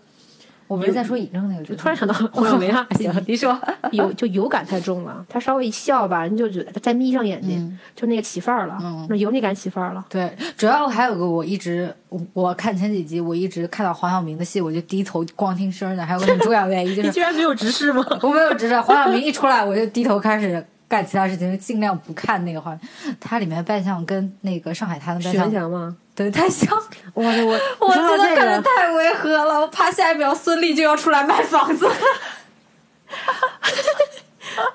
[0.71, 2.87] 我不是在说尹正那个，就突然想到黄晓明啊。
[2.97, 8.79] 行，你说 有就油感太重了，他稍微一笑吧，人就觉得再眯上眼睛，就那个起范儿了，
[9.09, 10.05] 那油腻感起范儿了。
[10.09, 16.07] 对，主要还有个我一直我我看前几集，我一直看到黄晓明的戏，我就低头光听声的。
[16.07, 18.07] 还有个很重要的原因就是， 你居然没有直视吗？
[18.23, 20.65] 我没有直视，黄晓明一出来我就低头开始。
[20.91, 22.81] 干其他事情就尽量不看那个画面，
[23.21, 25.97] 它里面扮相跟那个上海滩的扮相？
[26.17, 26.69] 对，太像。
[27.15, 31.89] 我 我我真的看着太违和了，我怕下一秒孙俪就要出来卖房子。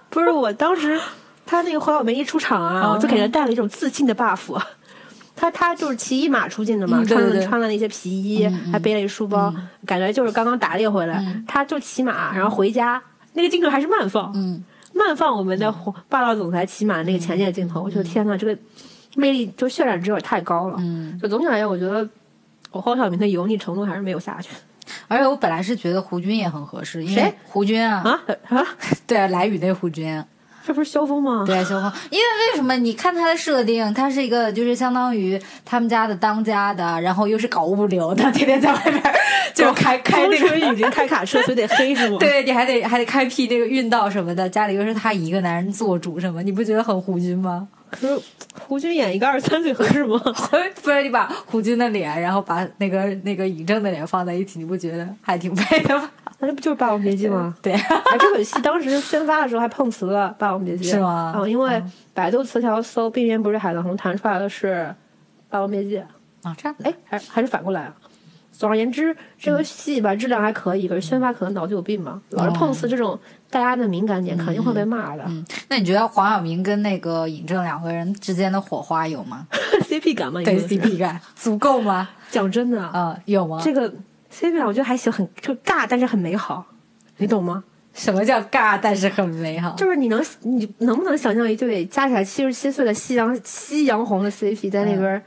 [0.09, 0.97] 不是，我当时
[1.45, 4.57] 他那个黄晓明一出场啊，我就给人带了一种自信的 buff。
[5.35, 9.53] 他他就是骑一马出镜的嘛，穿了穿了那些皮衣，还背了一书包，
[9.85, 11.21] 感觉就是刚刚打猎回来。
[11.45, 14.31] 他就骑马，然后回家，那个镜头还是慢放。
[14.33, 14.63] 嗯。
[14.95, 15.71] 慢放我们的
[16.07, 18.57] 霸道总裁骑马那个前进的镜头，我觉得天呐，这个
[19.15, 20.77] 魅力就渲染值有点太高了。
[20.79, 22.07] 嗯，就总体来讲，我觉得
[22.71, 24.49] 我黄晓明的油腻程度还是没有下去。
[25.07, 28.01] 而且我本来是觉得胡军也很合适，因为胡军啊。
[28.03, 28.57] 啊？
[28.57, 28.65] 啊，
[29.05, 30.23] 对，来雨那胡军。
[30.65, 31.43] 这不是萧峰吗？
[31.45, 31.91] 对，萧峰。
[32.09, 32.75] 因为为什么？
[32.77, 39.01] 你看他的设定，他是一个就是相当于他们家的当家的，然后又是搞物流的， 天天在外边
[39.53, 42.17] 就开开那个已经开卡车，所以得黑是吗？
[42.19, 47.67] 对，你还得还得开辟那个运道什么的，家里又是他一个男人做主什么，你不觉得很胡军吗？
[47.91, 48.19] 可是
[48.67, 50.19] 胡军演一个二十三岁合适吗？
[50.81, 56.09] 不是，你把胡军的脸，然后把那个那个尹正的脸放在一起，你不觉得还挺配的吗？
[56.45, 57.55] 那不就是《霸王别姬》吗？
[57.61, 57.73] 对，
[58.19, 61.33] 这本戏当时宣发的时候还碰瓷了《霸王别姬》，是吗？
[61.37, 61.81] 哦，因为
[62.13, 64.73] 百度词条搜“鬓边不是海棠红”，弹出来的是
[65.49, 65.97] 《霸王别姬》
[66.43, 67.93] 啊，这样子哎，还还是反过来啊？
[68.57, 75.25] 总而言之，这个戏吧质量还可以，可是宣发可能脑子有病嘛，老是碰瓷这种大家的敏感点，肯定会被骂的。
[75.27, 79.45] 嗯，那你觉得黄晓明跟那个尹正两个人之间的火花有吗？
[79.89, 80.41] CP 感吗？
[80.41, 82.07] 对，CP 感足够吗？
[82.31, 83.59] 讲真的啊，有吗？
[83.61, 83.93] 这个
[84.35, 86.65] CP 感我觉得还行，很就尬，但是很美好，
[87.17, 87.63] 你懂吗？
[87.93, 89.73] 什么叫尬，但是很美好？
[89.77, 95.23] 就是你能你能不能想象一对加起来七十七岁的夕阳夕阳红的 CP 在那边？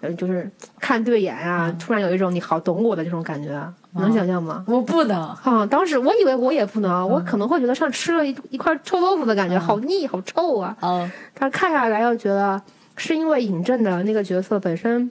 [0.00, 0.48] 嗯，就是
[0.78, 3.50] 看对眼呀，突然有一种你好懂我的这种感觉，
[3.94, 4.64] 能想象吗？
[4.68, 5.66] 我不能啊！
[5.66, 10.76] 当时我以为我也不能，我可能会觉得像吃了一一块臭豆腐的感觉，好腻，好臭啊！
[10.82, 12.60] 嗯，但看下来又觉得
[12.96, 15.10] 是因为尹正的那个角色本身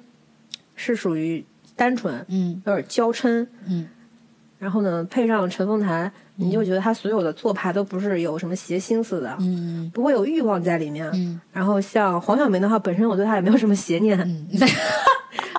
[0.75, 3.87] 是属于单纯，嗯，有点娇嗔，嗯，
[4.59, 6.11] 然后呢，配上陈凤台。
[6.37, 11.39] 你就觉得他所有的做派都不是有什么邪心思的，嗯，不会有欲望在里面，嗯。
[11.53, 14.47] 然后像黄晓明的话，本身我对他也没有什么邪念，嗯。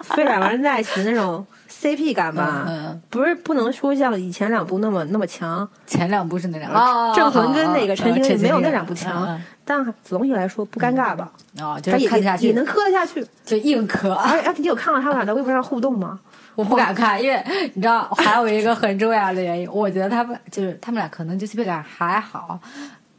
[0.03, 1.47] 所以两个人在一起的那种
[1.83, 5.69] CP 感吧，嗯，不是不能说像以前两部那么那么强。
[5.85, 11.31] 前两部是那两个，镇魂跟那个陈情令没有那两部强，但总体来说不尴尬吧？
[11.61, 14.13] 哦，就是看下去也能磕得下去，就硬磕。
[14.15, 16.21] 而且你有看到他们俩在微博上互动吗？
[16.55, 17.43] 我不敢看，因为
[17.75, 22.61] 你知道还有一个很重要的原因，我觉得他们就是他们俩可能就 CP 感还好。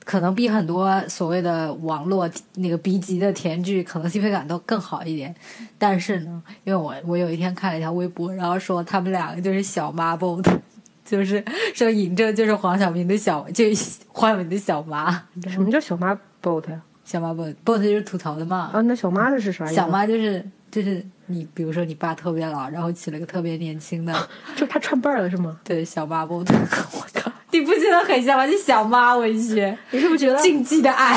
[0.04, 5.34] 可能比很多所谓的网络那个 B 级的甜剧可能 CP 感都更好一点，
[5.78, 10.44] 但是呢，因为我我有一天看了一条微博，然后说他们两个就是小妈 bot，
[11.06, 15.24] 就是说尹正就是黄晓明的小，就是黄晓明的小妈。
[15.48, 16.82] 什么叫小妈 bot 呀？
[17.06, 18.72] 小妈 bot，bot 就是吐槽的嘛。
[18.74, 19.66] 啊，那小妈的是啥？
[19.68, 24.14] 小妈就是就是你，比如说你爸特别老，然后娶了个特别年轻的，
[24.56, 25.60] 就他串辈儿了是吗？
[25.64, 26.46] 对，小妈 bot。
[26.94, 27.23] 我靠。
[27.54, 28.46] 你不觉得很像吗？
[28.46, 31.16] 就小妈文学，你是不是觉得禁忌的爱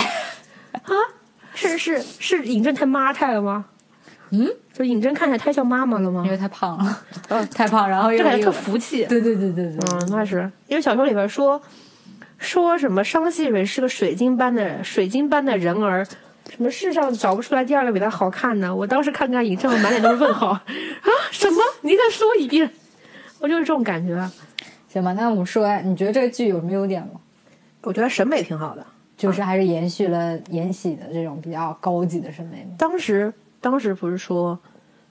[0.84, 0.92] 啊？
[1.54, 3.64] 是是是，尹正太妈太了吗？
[4.30, 6.22] 嗯，就尹正看起来太像妈妈了吗？
[6.24, 9.06] 因为太胖了，嗯，太胖，然后又感觉特福气。
[9.06, 11.60] 对对对对对，嗯，那是因为小说里边说
[12.38, 16.04] 说什么商细蕊是个水晶般的水晶般的人儿，
[16.50, 18.74] 什么世上找不出来第二个比他好看的。
[18.74, 20.62] 我当时看看尹正，满脸都是问号 啊！
[21.30, 21.62] 什么？
[21.80, 22.70] 你再说一遍，
[23.38, 24.28] 我就是这种感觉。
[24.96, 27.20] 行吧，那我们说，你觉得这个剧有什么优点吗？
[27.82, 32.66] 我觉得审美挺好的，就是还是延续了《延禧》的这种比较高级的审美。
[32.78, 33.30] 当时，
[33.60, 34.58] 当时不是说，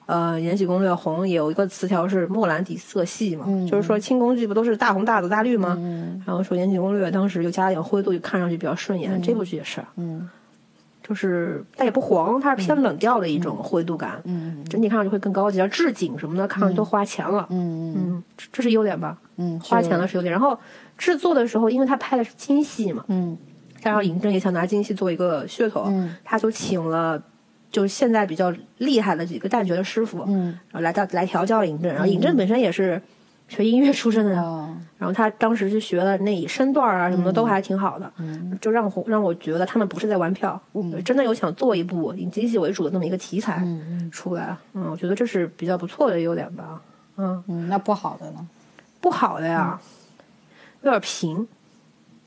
[0.07, 3.45] 呃，《延禧攻略》红有一个词条是莫兰迪色系嘛？
[3.69, 5.77] 就是说清宫剧不都是大红大紫大绿吗？
[6.25, 9.21] 然后说《延禧攻略》当时又加了点灰度，就看上去比较顺眼。
[9.21, 10.27] 这部剧也是，嗯，
[11.07, 14.19] 就是但也不黄，它是偏冷调的一种灰度感。
[14.23, 17.45] 嗯，整体看上去会更高级，像置景什么的，看上去都花钱了。
[17.51, 19.15] 嗯嗯，这是优点吧？
[19.37, 20.31] 嗯，花钱了是优点。
[20.31, 20.57] 然后
[20.97, 23.37] 制作的时候，因为他拍的是京戏嘛，嗯，
[23.79, 27.21] 加上尹正也想拿京戏做一个噱头，嗯，他就请了
[27.69, 31.91] 就是现在比较厉害的几个旦角的师傅，嗯，然后来到来调教尹正。
[31.91, 32.99] 然后尹正本身也是
[33.47, 34.33] 学音乐出身的，
[34.97, 43.65] 然后他当时就学了那身段啊什么的都还挺好的，嗯，就让让我觉得他们不是在玩票，嗯，真的有想做一部以京戏为主的那么一个题材
[44.11, 46.81] 出来，嗯，我觉得这是比较不错的优点吧，
[47.17, 47.43] 嗯。
[47.47, 48.47] 嗯，那不好的呢？
[48.99, 49.79] 不好的呀。
[50.81, 51.47] 有点平，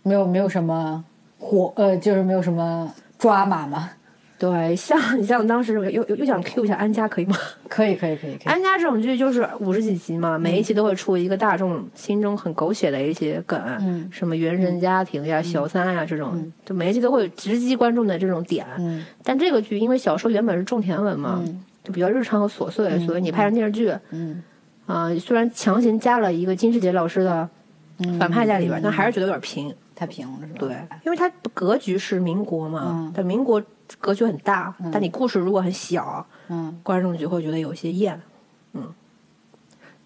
[0.03, 1.05] 没有没有什么
[1.39, 3.91] 火，呃，就是没有什么抓马嘛。
[4.39, 7.37] 对，像你 像当时又又又想 Q 一下安家，可以吗？
[7.69, 8.47] 可以可以可以可以。
[8.47, 18.65] 安家这种剧就是五十几集嘛，每一集都会出一个大众心中很狗血的一些梗，嗯，什么原生家庭呀、小三呀这种，就每一集都会直击观众的这种点。
[18.79, 21.43] 嗯，但这个剧因为小说原本是种田文嘛，
[21.83, 24.43] 就比较日常和琐碎，所以你拍成电视剧，嗯，
[24.87, 27.49] 啊，虽然强行加了一个金世杰老师的
[28.21, 30.59] 反派在里边，但还是觉得有点平，太平了，是吧？
[30.61, 33.61] 对，因为它格局是民国嘛，但民国。
[33.99, 38.21] 格局很大，但你故事如果很小，嗯，观众就会觉得有些厌，
[38.75, 38.87] 嗯，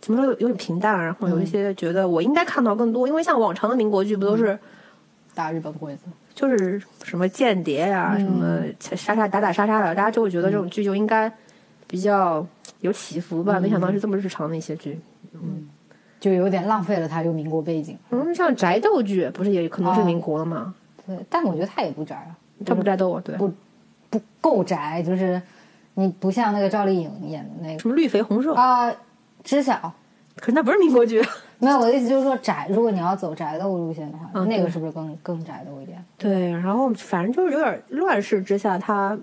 [0.00, 4.56] 怎么说有点平淡，然后有一些觉得我应该看到更多，因为像往常的民国剧不都是
[5.34, 11.30] 打日本鬼子，就是什么间谍呀，什么杀杀打打杀杀的，大家就会觉得这种剧就应该
[11.88, 12.46] 比较
[12.82, 14.96] 有起伏吧，没想到是这么日常的一些剧，
[15.32, 15.68] 嗯，
[16.22, 17.98] 就有点浪费了它这个民国背景。
[18.10, 20.72] 嗯，像宅斗剧不是也可能是民国的吗？
[21.06, 22.30] 对，但我觉得它也不宅啊，
[22.64, 23.52] 它不宅斗啊，对，不。
[24.12, 25.40] 不够宅，就是
[25.94, 28.92] 你不像那个赵丽颖演的那个什么绿肥红瘦啊，
[29.42, 29.90] 知晓，
[30.36, 31.18] 可是那不是民国剧。
[31.58, 36.04] 没有，我的意思就是说宅，如果你要走宅斗路线的话，那个是不是更更宅斗一点？
[36.18, 39.18] 对，然后反正就是有点乱世之下，它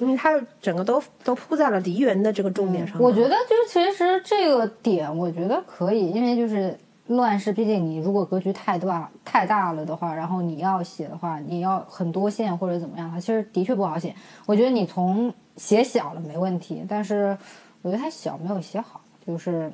[0.00, 3.00] 因为它整个都都铺在了梨园的这个重点上。
[3.00, 6.78] 我觉得就是其实这个点，我觉得可以，因为就是。
[7.08, 14.14] 乱世，毕竟你如果格局太大太大了的话，然后你要写的话，你要很多线或者怎么样，它其实的确不好写。
[14.46, 17.36] 我觉得你从写小了没问题，但是
[17.82, 19.70] 我觉得太小没有写好，就是，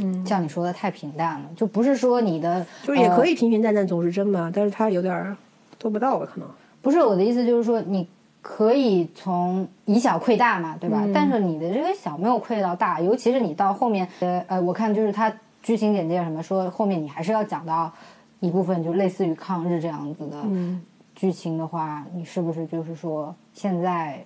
[0.00, 5.36] 嗯，像你说的太平淡了，就不是说你的，就是也可以平平淡淡总是真吧，但是他有点
[5.76, 6.28] 做不到吧？
[6.32, 6.48] 可能
[6.80, 8.06] 不是我的意思，就是说你
[8.42, 11.04] 可以从以小窥大嘛，对吧？
[11.12, 15.32] 但是你的这个小没有窥到大，尤其是你到后面，呃呃，我看就是他。
[15.62, 17.92] 剧情简介什么说后面你还是要讲到
[18.40, 20.36] 一部分，就类似于抗日这样子的
[21.14, 24.24] 剧情的话，你是不是就是说现在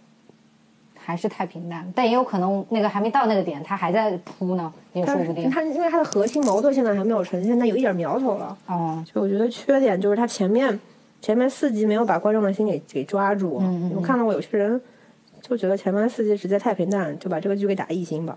[0.96, 1.92] 还是太平淡？
[1.92, 5.50] 但也有可能那个还没到那个点，他还在铺呢，也说不定。
[5.50, 8.57] 他因为他的核心矛盾现在还没有呈现，但有一点苗头了。
[8.68, 10.79] 哦，就我觉得缺点就是他前面
[11.25, 13.59] 前面四集没有把观众的心给给抓住。
[13.63, 14.79] 嗯我看到过有些人
[15.41, 18.37] 就觉得前面四集实在太平淡，就把这个剧给打一星吧。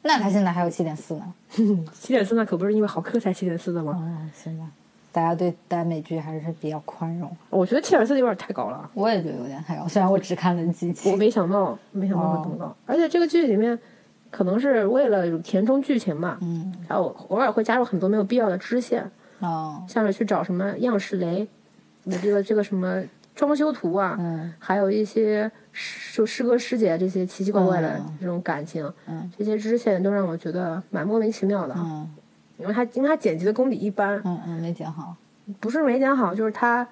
[0.00, 1.34] 那他现在还有七点四呢，
[1.92, 3.92] 七点四那可不是因为好磕才七点四的吗？
[3.92, 4.00] 哦，
[4.34, 4.64] 行吧，
[5.12, 7.30] 大家对耽美剧还是比较宽容。
[7.50, 9.86] 我觉得七点四有点太高了，我也觉得有点太高。
[9.86, 12.74] 虽然我只看了几集，我没想到，没想到会这么高。
[12.86, 13.78] 而且这个剧里面，
[14.30, 21.46] 可能是为了填充剧情嘛，嗯，然后偶尔会加入很多没有必要的支线，哦，像是去找什么样式雷，
[22.08, 23.02] 你这个这个什么
[23.34, 32.08] 装修图啊，嗯还有一些师就师哥师姐这些奇奇怪怪的嗯这种感情，嗯这些支线都让我觉得蛮莫名其妙的，嗯
[32.58, 35.14] 因为他因为他剪辑的功底一般，嗯嗯，没剪好。
[35.60, 36.86] 不是没剪好，就是他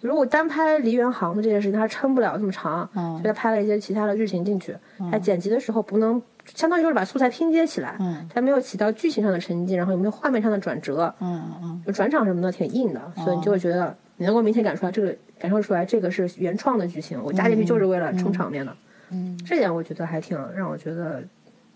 [0.00, 4.76] 如果单拍梨园行的这件事情，他撑不了这么长，嗯所以他拍了一些其他的剧情进去，
[5.10, 6.20] 他剪辑的时候不能。
[6.54, 18.76] 相当于就是把素材拼接起来，嗯它没有起到剧情上的沉浸，然后也没有画面上的转折，嗯嗯就转场什么的挺硬的，所以你就会觉得你能够明显感出来这个感受出来这个是原创的剧情，我加进去就是为了撑场面的。
[19.10, 19.38] 嗯。
[19.46, 21.22] 这点我觉得还挺让我觉得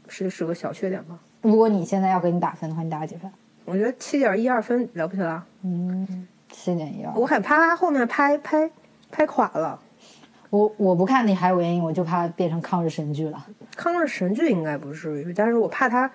[0.08, 1.18] 是是个小缺点吧。
[1.40, 3.30] 如果你现在要给你打分的话，你打几分？
[3.64, 7.12] 我觉得七点一二分了不起了，嗯，七点一二。
[7.14, 8.70] 我很怕他后面拍拍
[9.10, 9.80] 拍垮了。
[10.50, 13.46] 我我不看你还有原因，我就怕变成抗日神剧了。
[13.74, 16.10] 抗日神剧应该不至于，但是我怕它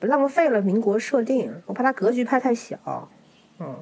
[0.00, 2.78] 浪费了民国设定，我怕它格局拍太小，
[3.58, 3.76] 嗯，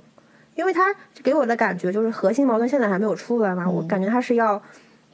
[0.55, 4.61] 因为他给我的感觉就是核心矛盾现在还没有出来嘛，我感觉他是要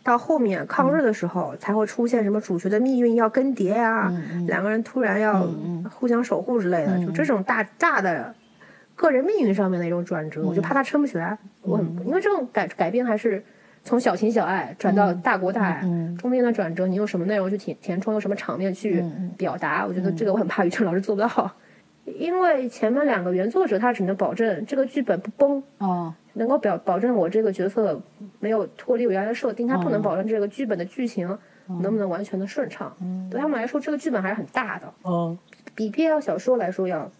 [0.02, 4.12] 到后面抗日的时候才会出现什么主角的命运要更迭呀、
[4.46, 5.46] 两个人突然要
[5.90, 8.34] 互相守护之类的，就这种大大的
[8.94, 13.42] 个人命运上面的一种转折，我就怕他撑不起来，我很因为这种改改编还是。
[13.84, 15.80] 从小情小爱转到大国大爱，
[16.18, 19.02] 中间的转折，你用什么内容去填填充，用什么场面去
[19.38, 19.86] 表达？
[19.86, 21.50] 我觉得这个我很怕于正老师做不到，
[22.18, 28.00] 因为前面两个原作者他只能保证这个剧本不崩，哦，能够表保证我这个角色
[28.38, 31.26] 没有脱离我原来的设定，他不能保证这个剧本的剧情
[31.66, 32.94] 能不能完全的顺畅。
[33.30, 35.36] 对他们来说，这个剧本还是很大的，哦，
[35.74, 37.10] 比 BL 小说来说要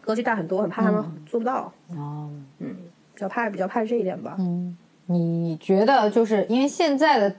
[0.00, 1.72] 格局大很多，很怕他们做不到。
[1.96, 4.36] 哦，比较怕比较怕这一点吧。
[4.38, 7.34] 嗯，你觉得就是因为现在的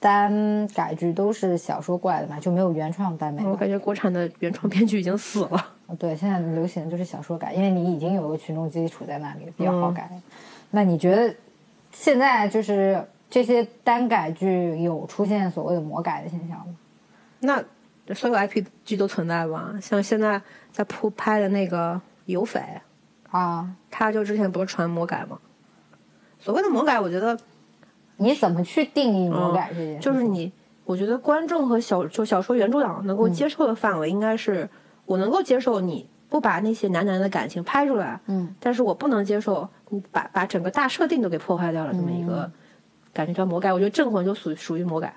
[0.00, 3.44] 单改剧都是小说过来的嘛，就没有原创耽美？
[3.44, 5.74] 我感觉国产的原创编剧已经死了。
[5.96, 10.10] 对，现在流行的就是小说改，因为你已经有个群众基础在那里，比较好改。
[10.70, 11.34] 那你觉得
[11.92, 16.76] 现在就是这些单改剧有出现所谓的魔改的现象吗？
[17.40, 17.62] 那
[18.14, 19.72] 所有 IP 剧都存在吧？
[19.80, 21.94] 像现在在铺拍的那个
[22.26, 22.60] 《有匪》，
[23.36, 25.38] 啊，他就之前不是传魔改吗？
[26.38, 27.38] 所谓的魔改，我觉得
[28.16, 30.00] 你怎么去定义魔改这件事？
[30.00, 30.52] 就是你，
[30.84, 34.68] 我觉得观众和小就小说原著党能够接受的范围，应该是、
[35.08, 42.48] 我能够接受你不把那些男男的感情拍出来，嗯，但是我不能接受你把把整个大设定都给破坏掉了这么一个
[43.14, 43.72] 感觉叫魔改。
[43.72, 45.14] 我觉得《镇魂》就属属于魔改，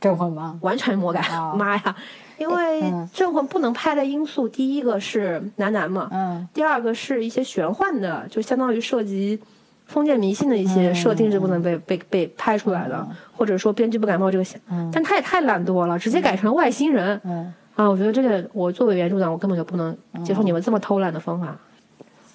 [0.00, 0.58] 镇魂吗？
[0.60, 1.96] 完全魔改，啊 妈呀！
[2.36, 9.40] 因为嗯《镇魂》不能拍的因素，第一个是男男嘛，嗯第二个是一些玄幻的，就相当于涉及
[9.86, 14.60] 封建迷信的一些设定是不能被、被被拍出来的，或者说编剧不敢冒这个险。
[14.92, 17.88] 但他也太懒惰了，直接改成外星人、嗯，啊！
[17.88, 21.56] 我觉得这个我作为原著党，我根本就不能接受你们这么偷懒的方法。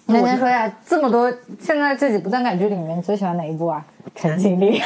[0.06, 1.30] 那先说一下，这么多
[1.60, 3.86] 现在这几部单改剧里面，你最喜欢哪一部啊？
[4.16, 4.80] 陈情令。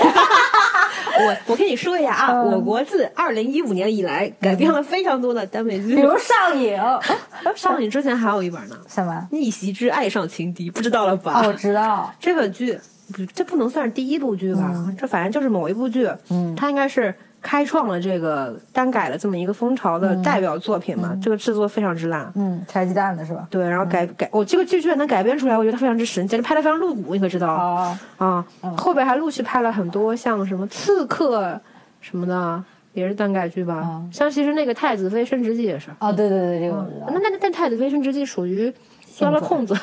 [1.20, 6.76] 我我跟你说一下啊，我国自二零一五年以来改编了非常多的耽美剧，比如上瘾，
[7.56, 9.14] 上瘾之前还有一本呢，什么？
[9.30, 11.42] 《逆袭之爱上情敌》，不知道了吧？
[11.44, 12.12] 哦，我知道。
[12.20, 12.80] 这个剧，
[13.14, 14.72] 不这不能算是第一部剧吧？
[15.00, 21.18] 这反正就是某一部剧，嗯它应该是开创了这个单改的这么一个风潮的代表作品嘛。
[21.22, 23.48] 这个制作非常之烂，嗯，拆鸡蛋的是吧？
[23.50, 28.46] 对，然后改改，我、这个剧居然能改编出来，我觉得它非常之神，简直拍的非常露骨，你可知道、哦，啊？
[28.76, 31.60] 后边还陆续拍了很多像什么刺客
[32.02, 32.64] 什么的。
[32.94, 37.06] 也是单改剧吧，嗯像其实那个《太子妃升职记》也是，哦，对对对，这个我知道。
[37.12, 38.74] 那那但《太子妃升职记》属于
[39.06, 39.78] 钻了空子。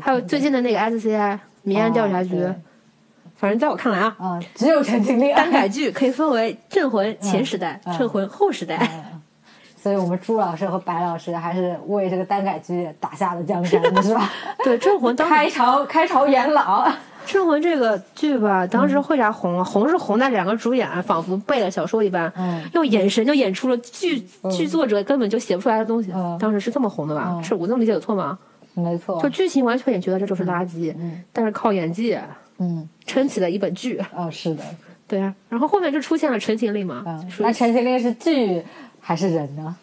[0.00, 2.54] 还有最近的那个 SCI 民安调查局，对
[3.40, 5.32] 反正在我看来啊，啊，只有陈情令。
[5.34, 8.88] 单改剧可以分为镇魂前时代、嗯镇魂后时代。
[9.82, 14.30] 所以我们朱老师和白老师还是为这个单改剧打下了江山，是吧？
[14.62, 16.86] 对，镇魂当开朝开朝元老。
[17.24, 19.64] 镇魂这个剧吧，当时为啥红啊？
[19.64, 26.12] 红是红在两个主演仿佛背了小说一般，嗯用眼神就演出了剧剧作者根本就写不出来的东西。
[26.14, 27.40] 嗯当时是这么红的吧？
[27.42, 28.38] 是我这么理解有错吗？
[28.74, 29.30] 没错就。
[29.30, 30.94] 剧情完全也觉得这就是垃圾，
[31.32, 32.18] 但是靠演技
[32.60, 34.00] 嗯，撑起了一本剧。
[34.14, 34.62] 哦，是的。
[35.08, 38.62] 对啊，然后后面就出现了《陈情令》嘛，嗯，那陈情令是剧
[39.00, 39.74] 还是人呢？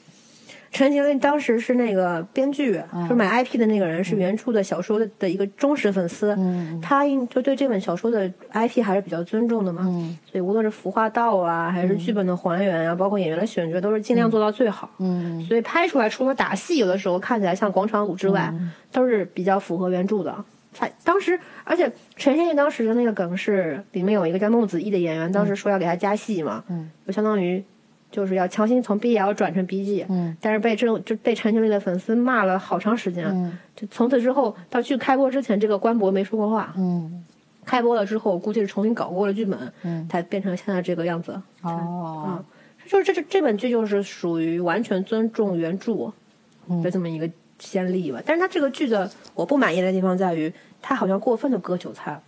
[0.69, 14.89] 陈情令当时是那个编剧，就是买 IP 的那个人是原著的小说的的一个忠实粉丝，嗯他应就对这本小说的 IP 还是比较尊重的嘛，嗯所以无论是服化道啊，还是剧本的还原啊，包括演员的选角，都是尽量做到最好。
[14.99, 20.36] 嗯所以拍出来，除了打戏有的时候看起来像广场舞之外，嗯都是比较符合原著的。
[20.78, 27.63] 他当时，而且陈情令当时的那个梗是里面有一个叫孟子义的演员，当时说要给他加戏嘛，嗯，就相当于
[28.11, 33.57] 就是要强行从 BL 转成 BG，嗯，但是被这就被陈情令的粉丝骂了好长时间，嗯。
[33.75, 37.23] 就从此之后到剧开播之前，这个官博没说过话，嗯。
[37.65, 41.41] 开播了之后估计是重新搞过了剧本，嗯，才变成现在这个样子。
[41.63, 42.41] 哦，
[42.86, 46.13] 就是这这这本剧就是属于完全尊重原著
[46.82, 48.21] 的这么一个先例吧。
[48.25, 50.51] 但是他这个剧的我不满意的地方在于，
[50.81, 52.21] 他好像过分的割韭菜了，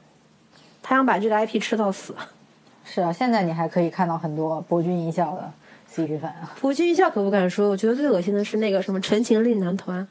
[0.82, 2.15] 他想把这个 IP 吃到死。
[2.84, 5.51] 是啊，现在你还可以看到很多博君一笑的
[5.93, 10.07] CP 粉啊，博君一笑可不敢说，我觉得最恶心的是那个什么《陈情令》男团，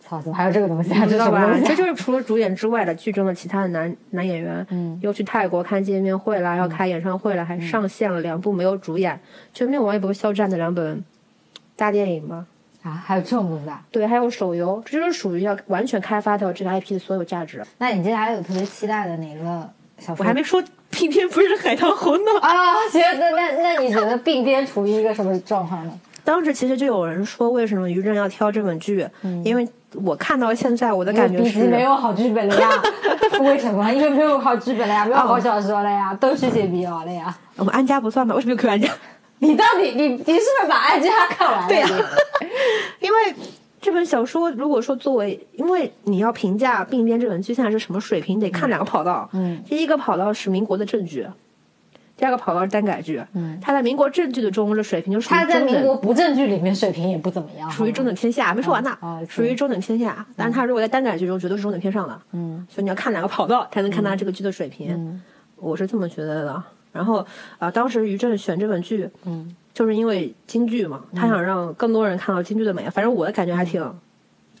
[0.00, 1.04] 操，怎么还有这个东西啊？
[1.04, 1.58] 你知道吧？
[1.60, 9.18] 这这就是除了主演之外的剧中的其他的男男演员，嗯又去泰国看见面会啦，要开演唱会了，还上线了两部没有主演，
[9.54, 11.02] 就没有王一博肖战的两本
[11.74, 12.46] 大电影吗？
[12.84, 13.80] 啊，还有这种东西啊？
[13.90, 17.64] 对，还有手游，这就是属于要完全开发掉这个 IP 的所有价值。
[17.78, 19.42] 那你接下来有特别期待的哪个
[19.98, 20.16] 小说？
[20.18, 22.30] 我还没说偏偏不是海棠红呢。
[22.42, 22.52] 啊，
[22.92, 25.98] 行，那那那你觉得并编处于一个什么状况呢？
[26.22, 29.06] 当时其实就有人说，为什么于正要挑这本剧？
[29.44, 32.68] 因为我看到现在，我的感觉笔是没有好剧本了呀？
[33.40, 33.90] 为什么？
[33.92, 37.34] 因为没有好剧本了呀，没有好小说了呀，都是写 BL 了呀。
[37.56, 38.34] 我们安家不算吧？
[38.34, 38.88] 为什么有 Q 安家？
[39.38, 41.68] 你到底你你是不是把《安家》看完了？
[41.68, 41.88] 对呀、
[43.00, 43.34] 因为
[43.80, 49.28] 这本小说，如果说作为，因为你要评价《并编》这本剧现在是什么水平，得看两个跑道。
[49.32, 51.26] 嗯，第一个跑道是民国的正剧，
[52.16, 53.22] 第二个跑道是单改剧。
[53.34, 60.24] 嗯，它在民国正剧的中，的水平就属于他在民国不正剧里面水平也不怎么样，属于中等偏下，没说完呢，啊属于中等偏下。
[60.34, 62.18] 但是他如果在单改剧中，绝对是中等偏上的。
[62.32, 64.94] 嗯所以你要看两个跑道，才能看他这个剧的水平。
[64.94, 65.22] 嗯
[65.56, 66.62] 我是这么觉得的。
[66.94, 67.26] 然后
[67.58, 72.88] 啊、当时于震选这本剧，嗯就是因为京剧嘛，他想让更多人看到京剧的美。
[72.88, 73.82] 反正我的感觉还挺，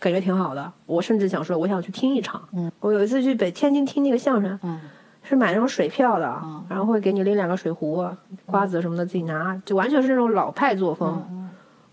[0.00, 0.72] 感觉挺好的。
[0.86, 2.42] 我甚至想说，我想去听一场。
[2.52, 4.80] 嗯，我有一次去北天津听那个相声，嗯
[5.22, 8.04] 是买那种水票的，嗯然后会给你拎两个水壶、
[8.44, 11.24] 瓜子什么的自己拿，就完全是那种老派作风。
[11.30, 11.48] 嗯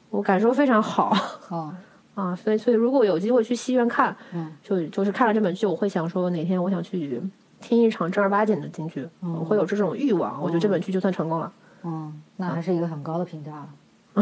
[0.09, 1.15] 我感受非常好。
[1.49, 1.71] 哦
[2.15, 6.99] 啊，所以所以如果有机会去戏院看，嗯，就就是看了这本剧，我会想说哪天我想去
[7.61, 10.41] 听一场正儿八经的京剧，我会有这种欲望。
[10.41, 11.51] 我觉得这本剧就算成功了。
[11.83, 13.67] 嗯，那还是一个很高的评价了。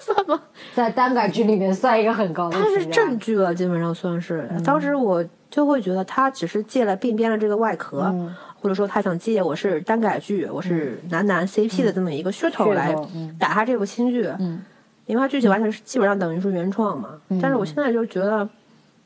[0.00, 0.40] 算吗？
[0.74, 2.84] 在耽改剧里面算一个很高的它是。
[2.86, 4.48] 正剧了，基本上算是。
[4.50, 12.92] 嗯当时我就会觉得他只是借了鬓边的这个外壳，嗯或者说他想借我是耽改剧，我是男男 CP 的这么一个噱头来
[13.38, 14.28] 打他这部新剧。
[14.40, 14.60] 嗯
[15.06, 17.08] 因为他剧情完全是基本上等于是原创嘛。
[17.40, 18.46] 但是我现在就觉得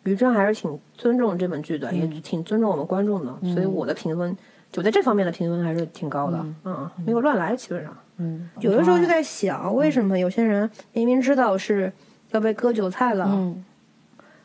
[0.05, 4.37] 于正还是挺尊重这本剧的，也挺尊重我们观众的，所以我的评分
[4.71, 6.45] 就在这方面的评分还是挺高的。
[6.65, 7.97] 嗯，没有乱来，基本上。
[8.19, 11.93] 嗯，有的时候就在想，为什么有些人明明知道是
[12.31, 13.65] 要被割韭菜了，嗯。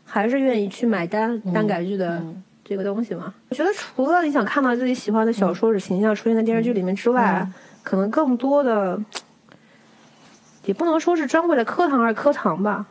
[0.09, 2.23] 还是愿意去买单耽改剧的
[2.63, 3.33] 这个东西嘛？
[3.49, 7.45] 我觉得除了你想看到自己喜欢的小说的形象出现在电视剧里面之外，
[7.83, 8.97] 可能更多的
[10.63, 12.85] 也不能说是专为了磕糖而磕糖吧。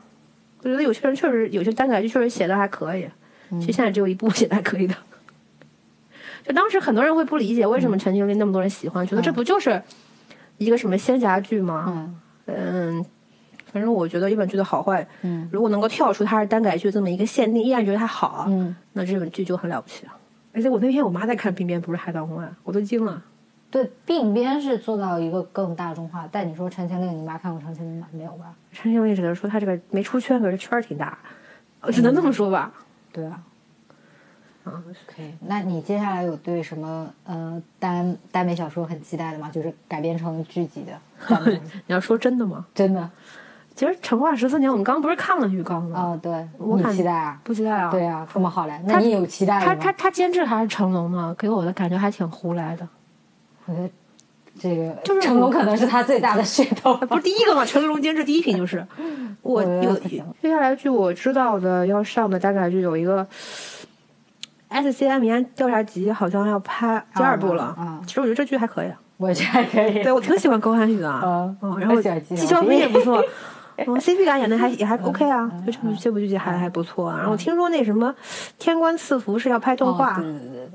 [0.62, 3.09] 我觉得有些人确实有些耽改剧确实写的还可以，
[3.61, 4.94] 其实现在只有一部写的还可以的。
[6.44, 9.82] 就当时很多人会不理解为什么陈情令那么多人喜欢，觉得这不就是
[10.59, 11.84] 一个什么仙侠剧吗？
[11.88, 13.04] 嗯嗯，
[13.72, 20.12] 反正我觉得一本剧的好坏，嗯如果能够跳出它是耽改剧这么一个限定，依然觉得它好，嗯，那这本剧就很了不起了。
[20.52, 23.22] 而且我那天我妈在看《冰边》，不是《海棠红案》，我都惊了。
[23.70, 28.06] 对，鬓边是做到一个更大众化，但你说《陈情令》，你妈看过《陈情令》吗？
[28.12, 28.54] 没有吧？
[28.72, 31.18] 陈情令只能说他这个没出圈，可是圈儿挺大，
[31.82, 32.72] 我只能这么说吧。
[33.12, 33.42] 对啊。
[34.64, 39.48] 啊，OK，那你接下来有对什么呃耽耽美小说很期待的吗？
[39.52, 40.98] 就是改编成剧集的
[41.86, 42.66] 你要说真的吗？
[42.74, 43.08] 真的
[43.76, 46.00] 其实《成化十四年》我们刚刚不是看了预告吗？
[46.00, 47.40] 啊、对，你我很期待啊？
[47.44, 47.90] 不期待啊。
[47.90, 49.64] 对啊，这么好嘞，那你有期待吗？
[49.66, 52.88] 他他他监制还是成龙呢，给我的感觉还挺胡来的。
[53.66, 53.90] 我觉得
[54.58, 56.94] 这个就是成龙可能是他最大的噱头。
[57.06, 58.84] 不是第一个嘛，成龙监制第一品就是。
[59.42, 63.24] 我有接下来据我知道的要上的大概就有一个
[64.68, 67.64] S C M 民安调查局，好像要拍第二部了。
[67.64, 68.88] 啊啊其实我觉得这剧还可以，
[69.18, 70.02] 我觉得还可以。
[70.02, 71.08] 对我挺喜欢高瀚宇的。
[71.78, 73.22] 然后季季小小飞飞也不错。
[73.78, 77.18] 嗯，CP 感演的还也还 OK 啊，就这部这部剧还还不错啊。
[77.18, 78.08] 然后听说那什么
[78.58, 80.12] 《天官赐福》是要拍动画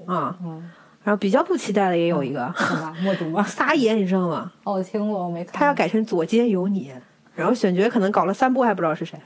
[0.06, 0.70] 啊，嗯，
[1.04, 2.54] 然后比较不期待的也有一个？
[3.02, 3.44] 默读吗？
[3.44, 4.52] 撒野，你知道吗？
[4.64, 5.54] 哦，我听过，我没看。
[5.54, 6.92] 他要改成左肩有你，
[7.36, 9.20] 然后选角可能搞了三波还不知道是谁，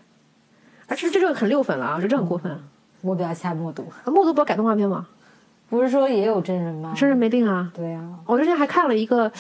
[0.88, 2.58] 而这这这个很六粉了啊，这这很过分。
[3.02, 3.84] 我比较期待默读。
[4.04, 5.06] 啊默读不是改动画片吗？
[5.68, 6.94] 不是说也有真人吗？
[6.96, 7.72] 真人没定啊。
[7.76, 9.32] 对呀、我之前还看了一个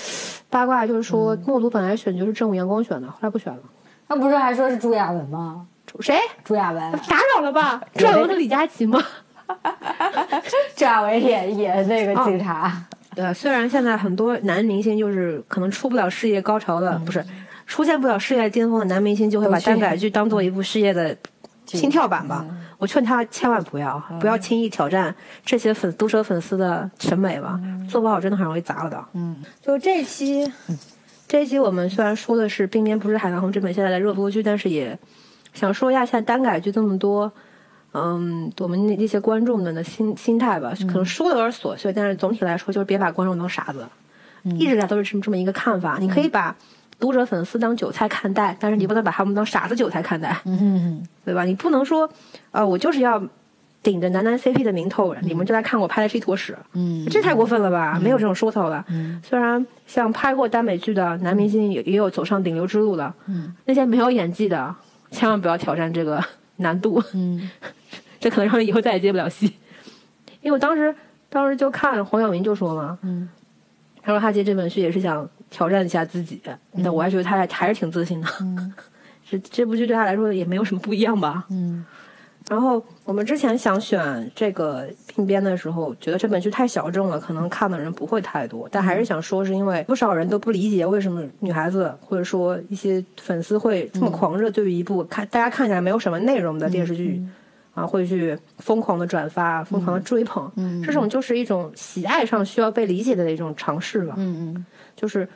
[0.49, 3.59] 八卦，就是说默读本来选角是正午阳光选的，后来不选了。
[4.07, 5.65] 那不是还说是朱亚文吗？
[6.01, 6.17] 谁？
[6.43, 7.81] 朱亚文，打扰了吧？
[7.95, 8.99] 朱亚文和李佳琦吗？
[10.76, 12.72] 朱亚文演演那个警察。
[13.16, 17.26] 对，虽然现在很多男明星就是可能出不了事业高潮的，不是
[17.66, 21.16] 出现不了事业巅峰的男明星，就会把耽改剧当做一部事业的
[21.66, 22.46] 心跳板吧。
[22.78, 25.16] 我劝他千万不要，不要轻易挑战
[25.46, 27.58] 这些粉毒舌粉丝的审美吧，
[27.89, 29.06] 做不好真的很容易砸了的。
[29.14, 30.52] 嗯，就这期，
[31.26, 35.00] 这一期我们虽然说的是《冰面不是海棠红》这本现在的热播剧，但是也
[35.54, 37.32] 想说一下现在耽改剧这么多，
[37.96, 43.88] 嗯，我们那些观众们的心心态吧，可能说的有点琐碎，但是总体来说就是别把观众当傻子，
[44.43, 44.56] 嗯。
[44.60, 45.98] 一直以来都是这么这么一个看法。
[46.00, 46.56] 你可以把
[47.00, 50.38] 读者粉丝当韭菜看待，但是你不能把他们当傻子韭菜看待，
[51.24, 51.46] 对吧？
[51.46, 52.10] 你不能说，
[52.52, 53.22] 呃，我就是要
[53.84, 58.00] 顶着男男 CP 的名头，你们就来看我拍的是一坨屎，嗯，这太过分了吧？
[58.02, 58.84] 没有这种说头的。
[59.24, 63.54] 虽然像拍过耽美剧的男明星也也有走上顶流之路的，嗯。
[63.66, 64.76] 那些没有演技的，
[65.12, 66.24] 千万不要挑战这个
[66.58, 67.50] 难度，嗯，
[68.26, 69.45] 这可能让你以后再也接不了戏。
[70.41, 70.93] 因为我当时
[71.30, 73.30] 当时就看黄晓明就说嘛，嗯，
[74.01, 76.41] 他说他接这本剧也是想挑战一下自己，
[76.84, 78.28] 但我还觉得他还还是挺自信的。
[79.30, 81.45] 这这部剧对他来说也没有什么不一样吧？
[81.51, 81.86] 嗯。
[82.49, 88.69] 然后我们之前想选这个并编的时候，觉得这本剧太小众了，可能看的人不会太多。
[88.71, 97.19] 但还是想说，是因为不少人都不理解为什么女孩子或者说一些粉丝会这么狂热，对于一部看大家看起来没有什么内容的电视剧，
[97.76, 100.51] 啊，会去疯狂的转发、疯狂的追捧。
[100.55, 104.15] 嗯，这种就是一种喜爱上需要被理解的一种尝试吧。
[104.17, 104.65] 嗯嗯，
[104.95, 105.30] 就是。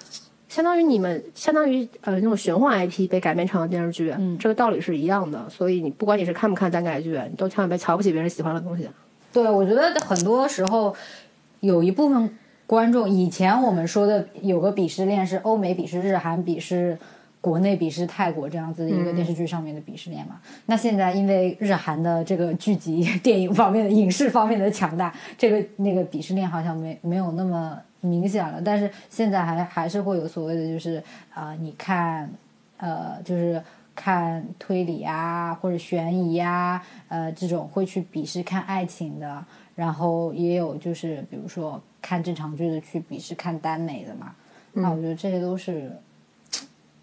[0.49, 5.47] 相当于你们，相当于呃那种玄幻 IP 被改编成了电视剧，嗯，这个道理是一样的。
[5.47, 8.89] 所以你不管你是看不看耽改剧，你都千万别瞧不起别人喜欢的东西。
[9.31, 10.95] 对，我觉得很多时候
[11.59, 12.35] 有一部分
[12.65, 16.97] 观众，以前我们说的有个鄙视链是欧美鄙视日韩，鄙视
[17.41, 20.39] 国内鄙视泰国这样子的一个电视剧上面的鄙视链嘛。
[20.65, 27.79] 那现在因为日韩的这个剧集、电影方面的影视方面的强大，这个那个鄙视链好像没没有那么。
[28.01, 32.29] 明显了，但是现在还还是会有所谓的，就是啊，你看，
[32.77, 33.61] 呃，就是
[33.93, 39.43] 看推理啊，或者悬疑啊，呃，这种会去鄙视看爱情的，
[39.75, 44.33] 然后也有就是比如说看正常剧的去鄙视看耽美的嘛。
[44.71, 45.91] 那我觉得这些都是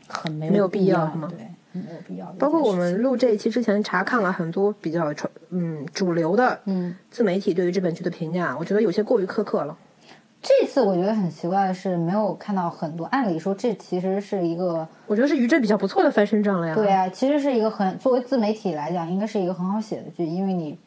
[0.09, 2.27] 很没有必要吗，对，没有必要。
[2.39, 9.77] 包括我们录这一期之前查看了很多比较传嗯主流的嗯自媒体对于这本剧的评价，我觉得有些过于苛刻了。
[10.43, 13.05] 这次我觉得很奇怪的是，没有看到很多。
[13.07, 16.75] 按理说，这其实是一个，我觉得是于震比较不错的翻身仗了呀。
[16.75, 20.79] 对啊，其实是一个很作为自媒体来讲，应该是一个很好写的剧，因为你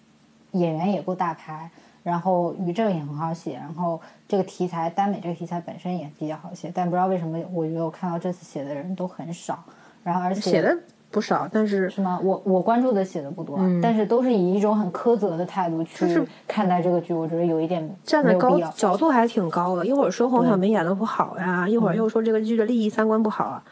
[0.52, 1.70] 演员也够大牌，
[2.10, 6.72] 然后于正也很好写，然后这个题材耽美这个题材本身也比较好写。
[6.74, 9.64] 但不知道为什么，我觉得我看到这次写的人都很少，
[10.04, 10.76] 然后而且写的。
[11.12, 12.20] 不少，但是是吗？
[12.22, 19.84] 我我关注的写的不多，但是都是以一种很苛责的态度去看待这个剧，我觉得有一点站在高角度还挺高的。
[19.84, 23.64] 一会儿说黄晓明演的不好呀，一会儿又说这个剧的利益三观不好啊，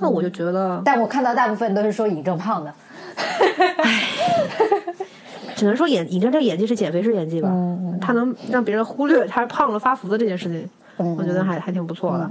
[0.00, 0.82] 那我就觉得。
[0.84, 2.74] 但我看到大部分都是说尹正胖的，
[5.62, 7.48] 只能说演尹正这个演技是减肥式演技吧，
[8.00, 10.68] 他能让别人忽略他胖了发福的这件事情，
[11.16, 12.28] 我觉得还还挺不错的。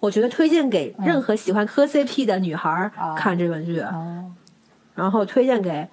[0.00, 3.82] 我觉得推荐给任何喜欢磕 CP 的女孩看这本剧，
[4.98, 5.86] 然后推荐给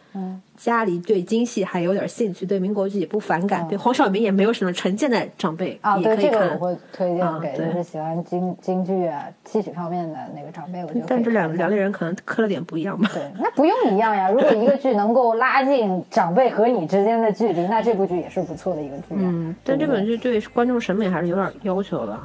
[0.58, 10.82] 家里对京戏还有点兴趣，对民国剧也不反感，对黄晓明也没有什么成见的长辈啊，对这个我会推荐给就是喜欢京京剧啊戏曲方面的那个长辈。
[10.82, 13.08] 我觉得，但这两两类人可能磕了点不一样吧？
[13.14, 14.30] 对，那不用一样呀。
[14.32, 19.04] 如果一个剧能够拉近长辈和你之间的距离，那这部剧也是不错的一个剧。
[19.12, 22.20] 嗯，但这本剧对观众审美还是有点要求的。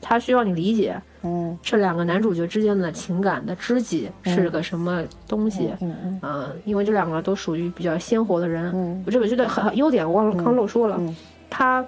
[0.00, 11.00] 他需要你理解，嗯，这两个男主角之间的情感的知己是个什么东西，嗯嗯，因为这两个都属于比较鲜活的人，嗯，我这本剧的很优点我忘了刚漏说了，
[11.48, 11.84] 他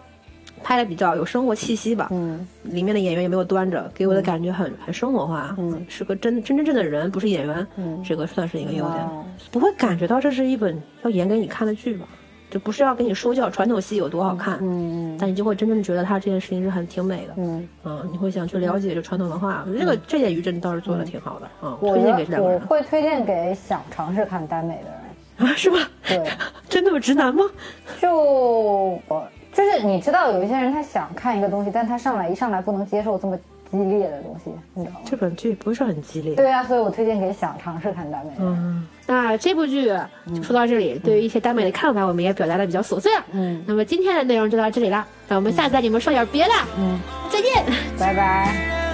[0.63, 9.09] 拍的比较有生活气息吧，嗯，里面的演员也没有端着，给我的感觉很很生活化，嗯，是个真真真正的人，不是演员，嗯，这个算是一个优点，
[9.51, 12.07] 不会感觉到这是一本要演给你看的剧吧。
[12.53, 22.61] 就不是要跟你说教传统戏有多好看，嗯嗯但你就会真正觉得他这件事情是很挺美的，嗯嗯，你会想去了解这传统文化，这个这点于真倒是做的挺好的，嗯，推荐给这两个人。
[22.61, 25.79] 我会推荐给想尝试看耽美的人啊，是吧？
[26.07, 26.23] 对，
[26.69, 27.43] 真那么直男吗？
[27.99, 28.15] 就
[29.09, 33.39] 我就是你知道有一些人他想看一个东西，但他上来一上来不能接受这么。
[33.73, 35.07] 激烈的东西，你知道吗？
[35.07, 36.35] 这本剧不是很激烈。
[36.35, 38.41] 对啊，所以我推荐给想尝试看耽美的。
[38.41, 39.87] 嗯，那这部剧
[40.35, 43.25] 就说到这里，对于一些耽美的看法，我们也表达的比较琐碎了。
[43.33, 46.53] 嗯，那么今天的内容就到这里了，那我们下次再给你们说点别的。
[46.79, 46.99] 嗯，
[47.31, 47.65] 再见，
[47.99, 48.92] 拜拜。